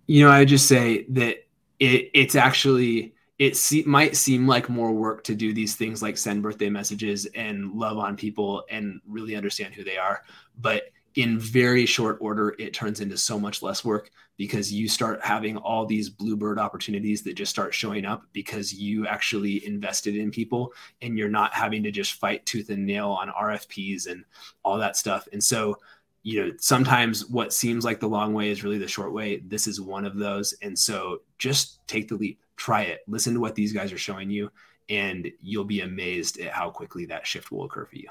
You 0.06 0.24
know, 0.24 0.30
I 0.30 0.40
would 0.40 0.48
just 0.48 0.66
say 0.66 1.04
that 1.10 1.36
it, 1.78 2.10
it's 2.14 2.34
actually 2.34 3.14
it 3.38 3.56
se- 3.56 3.84
might 3.86 4.16
seem 4.16 4.46
like 4.46 4.68
more 4.68 4.92
work 4.92 5.24
to 5.24 5.34
do 5.34 5.52
these 5.52 5.76
things 5.76 6.02
like 6.02 6.16
send 6.16 6.42
birthday 6.42 6.70
messages 6.70 7.26
and 7.34 7.72
love 7.72 7.98
on 7.98 8.16
people 8.16 8.64
and 8.70 9.00
really 9.06 9.36
understand 9.36 9.74
who 9.74 9.84
they 9.84 9.98
are, 9.98 10.22
but 10.58 10.84
in 11.16 11.38
very 11.38 11.86
short 11.86 12.18
order, 12.20 12.54
it 12.58 12.74
turns 12.74 13.00
into 13.00 13.16
so 13.16 13.40
much 13.40 13.62
less 13.62 13.84
work 13.84 14.10
because 14.36 14.70
you 14.70 14.86
start 14.86 15.18
having 15.24 15.56
all 15.56 15.86
these 15.86 16.10
bluebird 16.10 16.58
opportunities 16.58 17.22
that 17.22 17.34
just 17.34 17.50
start 17.50 17.72
showing 17.72 18.04
up 18.04 18.24
because 18.34 18.74
you 18.74 19.06
actually 19.06 19.66
invested 19.66 20.14
in 20.14 20.30
people 20.30 20.74
and 21.00 21.16
you're 21.16 21.30
not 21.30 21.54
having 21.54 21.82
to 21.82 21.90
just 21.90 22.14
fight 22.14 22.44
tooth 22.44 22.68
and 22.68 22.84
nail 22.84 23.08
on 23.10 23.30
RFPs 23.30 24.10
and 24.10 24.24
all 24.62 24.76
that 24.76 24.94
stuff. 24.94 25.26
And 25.32 25.42
so, 25.42 25.78
you 26.22 26.44
know, 26.44 26.52
sometimes 26.58 27.26
what 27.26 27.54
seems 27.54 27.82
like 27.82 27.98
the 27.98 28.06
long 28.06 28.34
way 28.34 28.50
is 28.50 28.62
really 28.62 28.78
the 28.78 28.86
short 28.86 29.14
way. 29.14 29.38
This 29.38 29.66
is 29.66 29.80
one 29.80 30.04
of 30.04 30.16
those. 30.16 30.52
And 30.60 30.78
so 30.78 31.22
just 31.38 31.86
take 31.86 32.08
the 32.08 32.16
leap, 32.16 32.40
try 32.56 32.82
it, 32.82 33.00
listen 33.08 33.32
to 33.32 33.40
what 33.40 33.54
these 33.54 33.72
guys 33.72 33.90
are 33.90 33.98
showing 33.98 34.28
you, 34.28 34.50
and 34.90 35.30
you'll 35.40 35.64
be 35.64 35.80
amazed 35.80 36.38
at 36.40 36.52
how 36.52 36.68
quickly 36.68 37.06
that 37.06 37.26
shift 37.26 37.50
will 37.50 37.64
occur 37.64 37.86
for 37.86 37.96
you. 37.96 38.08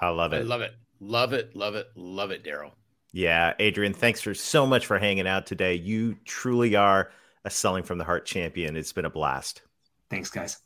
I 0.00 0.08
love 0.08 0.32
it. 0.32 0.38
I 0.38 0.42
love 0.42 0.62
it. 0.62 0.74
Love 1.00 1.32
it, 1.32 1.56
love 1.56 1.74
it, 1.74 1.88
love 1.96 2.30
it, 2.30 2.44
Darrell. 2.44 2.72
Yeah, 3.12 3.54
Adrian, 3.58 3.94
thanks 3.94 4.20
for 4.20 4.34
so 4.34 4.66
much 4.66 4.86
for 4.86 4.98
hanging 4.98 5.26
out 5.26 5.46
today. 5.46 5.74
You 5.74 6.16
truly 6.24 6.76
are 6.76 7.10
a 7.44 7.50
selling 7.50 7.82
from 7.82 7.98
the 7.98 8.04
heart 8.04 8.26
champion. 8.26 8.76
It's 8.76 8.92
been 8.92 9.04
a 9.04 9.10
blast. 9.10 9.62
Thanks, 10.10 10.30
guys. 10.30 10.58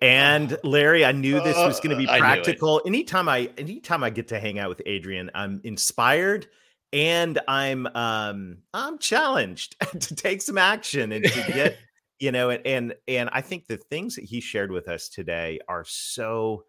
And 0.00 0.58
Larry, 0.64 1.04
I 1.04 1.12
knew 1.12 1.40
this 1.40 1.56
was 1.56 1.78
going 1.78 1.90
to 1.90 1.96
be 1.96 2.08
uh, 2.08 2.18
practical. 2.18 2.82
Anytime 2.84 3.28
I 3.28 3.50
anytime 3.56 4.02
I 4.02 4.10
get 4.10 4.28
to 4.28 4.40
hang 4.40 4.58
out 4.58 4.68
with 4.68 4.82
Adrian, 4.84 5.30
I'm 5.32 5.60
inspired 5.62 6.48
and 6.92 7.38
I'm 7.46 7.86
um 7.94 8.58
I'm 8.74 8.98
challenged 8.98 9.76
to 10.00 10.14
take 10.16 10.42
some 10.42 10.58
action 10.58 11.12
and 11.12 11.24
to 11.24 11.52
get, 11.52 11.78
you 12.18 12.32
know, 12.32 12.50
and 12.50 12.66
and 12.66 12.94
and 13.06 13.30
I 13.32 13.42
think 13.42 13.68
the 13.68 13.76
things 13.76 14.16
that 14.16 14.24
he 14.24 14.40
shared 14.40 14.72
with 14.72 14.88
us 14.88 15.08
today 15.08 15.60
are 15.68 15.84
so 15.86 16.64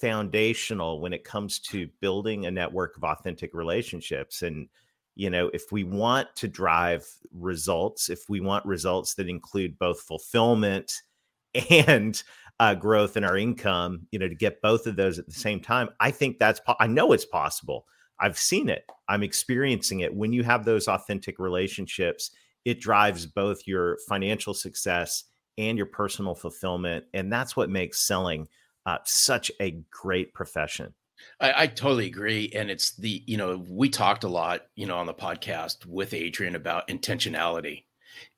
foundational 0.00 1.00
when 1.00 1.12
it 1.12 1.24
comes 1.24 1.58
to 1.58 1.88
building 2.00 2.46
a 2.46 2.50
network 2.50 2.96
of 2.96 3.04
authentic 3.04 3.54
relationships 3.54 4.42
and 4.42 4.68
you 5.14 5.30
know 5.30 5.50
if 5.52 5.72
we 5.72 5.84
want 5.84 6.28
to 6.36 6.48
drive 6.48 7.06
results 7.32 8.08
if 8.08 8.28
we 8.28 8.40
want 8.40 8.64
results 8.64 9.14
that 9.14 9.28
include 9.28 9.78
both 9.78 10.00
fulfillment 10.00 11.02
and 11.70 12.22
uh, 12.60 12.74
growth 12.74 13.16
in 13.16 13.24
our 13.24 13.36
income 13.36 14.06
you 14.10 14.18
know 14.18 14.28
to 14.28 14.34
get 14.34 14.62
both 14.62 14.86
of 14.86 14.96
those 14.96 15.18
at 15.18 15.26
the 15.26 15.32
same 15.32 15.60
time 15.60 15.88
i 16.00 16.10
think 16.10 16.38
that's 16.38 16.60
po- 16.60 16.76
i 16.80 16.86
know 16.86 17.12
it's 17.12 17.26
possible. 17.26 17.86
I've 18.22 18.38
seen 18.38 18.68
it. 18.68 18.84
I'm 19.08 19.22
experiencing 19.22 20.00
it. 20.00 20.14
When 20.14 20.30
you 20.30 20.42
have 20.42 20.66
those 20.66 20.88
authentic 20.88 21.38
relationships 21.38 22.30
it 22.64 22.80
drives 22.80 23.26
both 23.26 23.66
your 23.66 23.98
financial 24.08 24.54
success 24.54 25.24
and 25.58 25.76
your 25.76 25.86
personal 25.86 26.34
fulfillment 26.34 27.04
and 27.14 27.32
that's 27.32 27.56
what 27.56 27.70
makes 27.70 28.00
selling 28.00 28.46
uh, 28.86 28.98
such 29.04 29.50
a 29.60 29.82
great 29.90 30.32
profession. 30.34 30.94
I, 31.38 31.64
I, 31.64 31.66
totally 31.66 32.06
agree. 32.06 32.50
And 32.54 32.70
it's 32.70 32.96
the, 32.96 33.22
you 33.26 33.36
know, 33.36 33.62
we 33.68 33.90
talked 33.90 34.24
a 34.24 34.28
lot, 34.28 34.62
you 34.74 34.86
know, 34.86 34.96
on 34.96 35.06
the 35.06 35.14
podcast 35.14 35.84
with 35.84 36.14
Adrian 36.14 36.54
about 36.54 36.88
intentionality. 36.88 37.84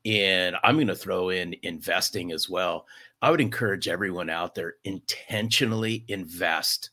And 0.04 0.56
I'm 0.64 0.74
going 0.74 0.88
to 0.88 0.96
throw 0.96 1.30
in 1.30 1.54
investing 1.62 2.32
as 2.32 2.48
well. 2.48 2.86
I 3.20 3.30
would 3.30 3.40
encourage 3.40 3.86
everyone 3.86 4.30
out 4.30 4.56
there 4.56 4.74
intentionally 4.84 6.04
invest 6.08 6.90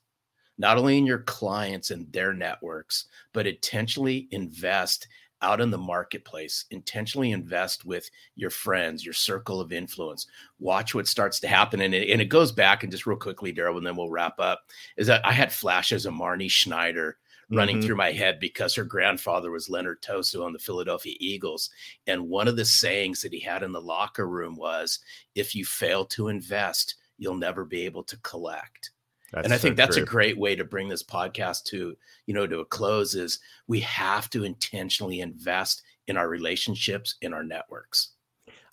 not 0.60 0.78
only 0.78 0.98
in 0.98 1.06
your 1.06 1.20
clients 1.20 1.90
and 1.90 2.12
their 2.12 2.34
networks, 2.34 3.06
but 3.34 3.48
intentionally 3.48 4.28
invest 4.32 5.08
out 5.42 5.62
in 5.62 5.70
the 5.70 5.78
marketplace 5.78 6.66
intentionally 6.72 7.32
invest 7.32 7.86
with 7.86 8.10
your 8.36 8.50
friends 8.50 9.06
your 9.06 9.14
circle 9.14 9.62
of 9.62 9.72
influence 9.72 10.28
watch 10.60 10.94
what 10.94 11.08
starts 11.08 11.40
to 11.40 11.48
happen 11.48 11.82
and 11.82 11.94
it, 11.94 12.10
and 12.10 12.22
it 12.22 12.30
goes 12.30 12.52
back 12.52 12.84
and 12.84 12.92
just 12.92 13.06
real 13.06 13.18
quickly 13.18 13.52
darrell 13.52 13.78
and 13.78 13.86
then 13.86 13.96
we'll 13.96 14.10
wrap 14.10 14.40
up 14.40 14.62
is 14.98 15.08
that 15.08 15.26
i 15.26 15.32
had 15.32 15.52
flashes 15.52 16.06
of 16.06 16.14
marnie 16.14 16.50
schneider 16.50 17.18
running 17.52 17.78
mm-hmm. 17.78 17.88
through 17.88 17.96
my 17.96 18.12
head 18.12 18.40
because 18.40 18.76
her 18.76 18.84
grandfather 18.84 19.50
was 19.50 19.70
leonard 19.70 20.02
tose 20.02 20.36
on 20.36 20.54
the 20.54 20.60
philadelphia 20.60 21.16
eagles 21.20 21.70
and 22.08 22.22
one 22.22 22.48
of 22.48 22.56
the 22.56 22.66
sayings 22.66 23.22
that 23.22 23.34
he 23.34 23.40
had 23.40 23.64
in 23.64 23.72
the 23.72 23.82
locker 23.82 24.28
room 24.28 24.56
was 24.56 25.00
if 25.36 25.56
you 25.56 25.66
fail 25.66 26.06
to 26.06 26.28
invest 26.28 26.96
you'll 27.18 27.36
never 27.36 27.66
be 27.66 27.86
able 27.86 28.04
to 28.04 28.18
collect 28.18 28.92
that's 29.32 29.46
and 29.46 29.54
I 29.54 29.58
think 29.58 29.76
that's 29.76 29.96
true. 29.96 30.04
a 30.04 30.08
great 30.08 30.38
way 30.38 30.56
to 30.56 30.64
bring 30.64 30.90
this 30.90 31.04
podcast 31.04 31.64
to, 31.66 31.96
you 32.26 32.34
know, 32.34 32.48
to 32.48 32.60
a 32.60 32.66
close 32.66 33.16
is 33.16 33.40
we 33.68 33.80
have 33.82 34.30
to 34.32 34.44
intentionally 34.44 35.22
invest 35.22 35.84
in 36.08 36.18
our 36.18 36.28
relationships, 36.28 37.16
in 37.22 37.34
our 37.34 37.44
networks. 37.44 38.10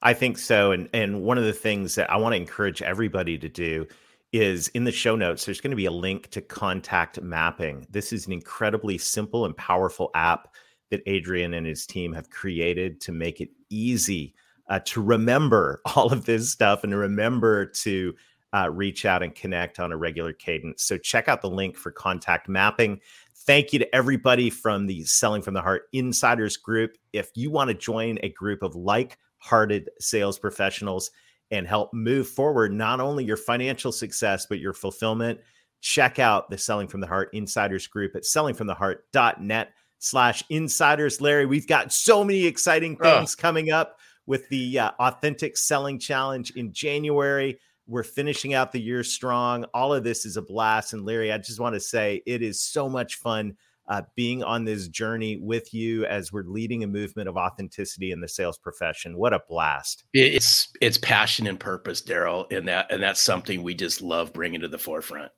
I 0.03 0.15
think 0.15 0.39
so. 0.39 0.73
And 0.73 0.89
and 0.93 1.23
one 1.23 1.39
of 1.39 1.45
the 1.45 1.53
things 1.53 1.95
that 1.97 2.11
I 2.11 2.17
want 2.17 2.33
to 2.35 2.41
encourage 2.41 2.83
everybody 2.83 3.39
to 3.39 3.49
do 3.49 3.87
is 4.33 4.69
in 4.69 4.85
the 4.85 4.93
show 4.93 5.17
notes, 5.17 5.45
there's 5.45 5.61
going 5.61 5.71
to 5.71 5.77
be 5.77 5.87
a 5.87 5.91
link 5.91 6.31
to 6.31 6.41
contact 6.41 7.21
mapping. 7.23 7.87
This 7.91 8.13
is 8.13 8.27
an 8.27 8.33
incredibly 8.33 8.99
simple 8.99 9.45
and 9.45 9.57
powerful 9.57 10.11
app 10.15 10.55
that 10.91 11.03
Adrian 11.07 11.55
and 11.55 11.67
his 11.67 11.87
team 11.87 12.13
have 12.13 12.31
created 12.31 13.01
to 13.03 13.13
make 13.13 13.41
it 13.41 13.51
easy 13.71 14.35
uh, 14.69 14.81
to 14.85 15.03
remember 15.03 15.81
all 15.97 16.13
of 16.13 16.25
this 16.25 16.51
stuff 16.51 16.85
and 16.85 16.93
to 16.93 16.97
remember 16.97 17.67
to 17.67 18.15
uh, 18.57 18.71
reach 18.71 19.05
out 19.05 19.23
and 19.23 19.35
connect 19.35 19.79
on 19.79 19.93
a 19.93 19.97
regular 19.97 20.33
cadence. 20.33 20.83
So 20.85 20.97
check 20.97 21.29
out 21.29 21.43
the 21.43 21.51
link 21.51 21.77
for 21.77 21.91
contact 21.91 22.49
mapping. 22.49 23.01
Thank 23.35 23.73
you 23.73 23.79
to 23.81 23.95
everybody 23.95 24.49
from 24.49 24.87
the 24.87 25.05
Selling 25.05 25.43
from 25.43 25.55
the 25.55 25.61
Heart 25.61 25.89
Insiders 25.93 26.57
group. 26.57 26.97
If 27.13 27.31
you 27.35 27.51
want 27.51 27.69
to 27.69 27.75
join 27.75 28.19
a 28.23 28.31
group 28.31 28.63
of 28.63 28.75
like 28.75 29.19
hearted 29.39 29.91
sales 30.01 30.39
professionals 30.39 31.11
and 31.51 31.67
help 31.67 31.93
move 31.93 32.29
forward 32.29 32.73
not 32.73 32.99
only 32.99 33.25
your 33.25 33.37
financial 33.37 33.93
success, 33.93 34.47
but 34.47 34.59
your 34.59 34.73
fulfillment, 34.73 35.39
check 35.83 36.19
out 36.19 36.49
the 36.49 36.57
Selling 36.57 36.89
from 36.89 37.01
the 37.01 37.07
Heart 37.07 37.31
Insiders 37.35 37.87
group 37.87 38.17
at 38.17 38.23
sellingfromtheheart.net 38.23 39.73
slash 39.99 40.43
insiders. 40.49 41.21
Larry, 41.21 41.47
we've 41.47 41.67
got 41.67 41.93
so 41.93 42.25
many 42.25 42.47
exciting 42.47 42.97
things 42.97 43.37
oh. 43.39 43.41
coming 43.41 43.71
up 43.71 43.99
with 44.27 44.49
the 44.49 44.79
uh, 44.79 44.91
Authentic 44.99 45.57
Selling 45.57 45.99
Challenge 45.99 46.51
in 46.53 46.73
January. 46.73 47.59
We're 47.87 48.03
finishing 48.03 48.55
out 48.55 48.73
the 48.73 48.81
year 48.81 49.05
strong. 49.05 49.65
All 49.75 49.95
of 49.95 50.05
this 50.05 50.27
is 50.27 50.37
a 50.37 50.43
blast. 50.43 50.93
And 50.93 51.05
Larry, 51.05 51.33
I 51.33 51.39
just 51.39 51.61
want 51.61 51.75
to 51.75 51.81
say 51.81 52.23
it 52.27 52.43
is 52.43 52.61
so 52.61 52.89
much 52.89 53.17
fun 53.17 53.57
uh, 53.89 54.03
being 54.17 54.43
on 54.43 54.65
this 54.65 54.89
journey 54.89 55.37
with 55.37 55.73
you 55.73 56.05
as 56.07 56.33
we're 56.33 56.43
leading 56.43 56.83
a 56.83 56.87
movement 56.87 57.29
of 57.29 57.37
authenticity 57.37 58.11
in 58.11 58.21
the 58.21 58.29
sales 58.29 58.59
profession. 58.59 59.17
What 59.17 59.33
a 59.33 59.41
blast! 59.49 60.05
It's 60.13 60.73
it's 60.81 60.99
passion 60.99 61.47
and 61.47 61.59
purpose, 61.59 62.01
Darrell, 62.01 62.47
and 62.51 62.67
that 62.69 62.91
and 62.91 63.03
that's 63.03 63.23
something 63.23 63.63
we 63.63 63.75
just 63.75 64.03
love 64.03 64.33
bringing 64.33 64.61
to 64.61 64.69
the 64.69 64.79
forefront. 64.79 65.31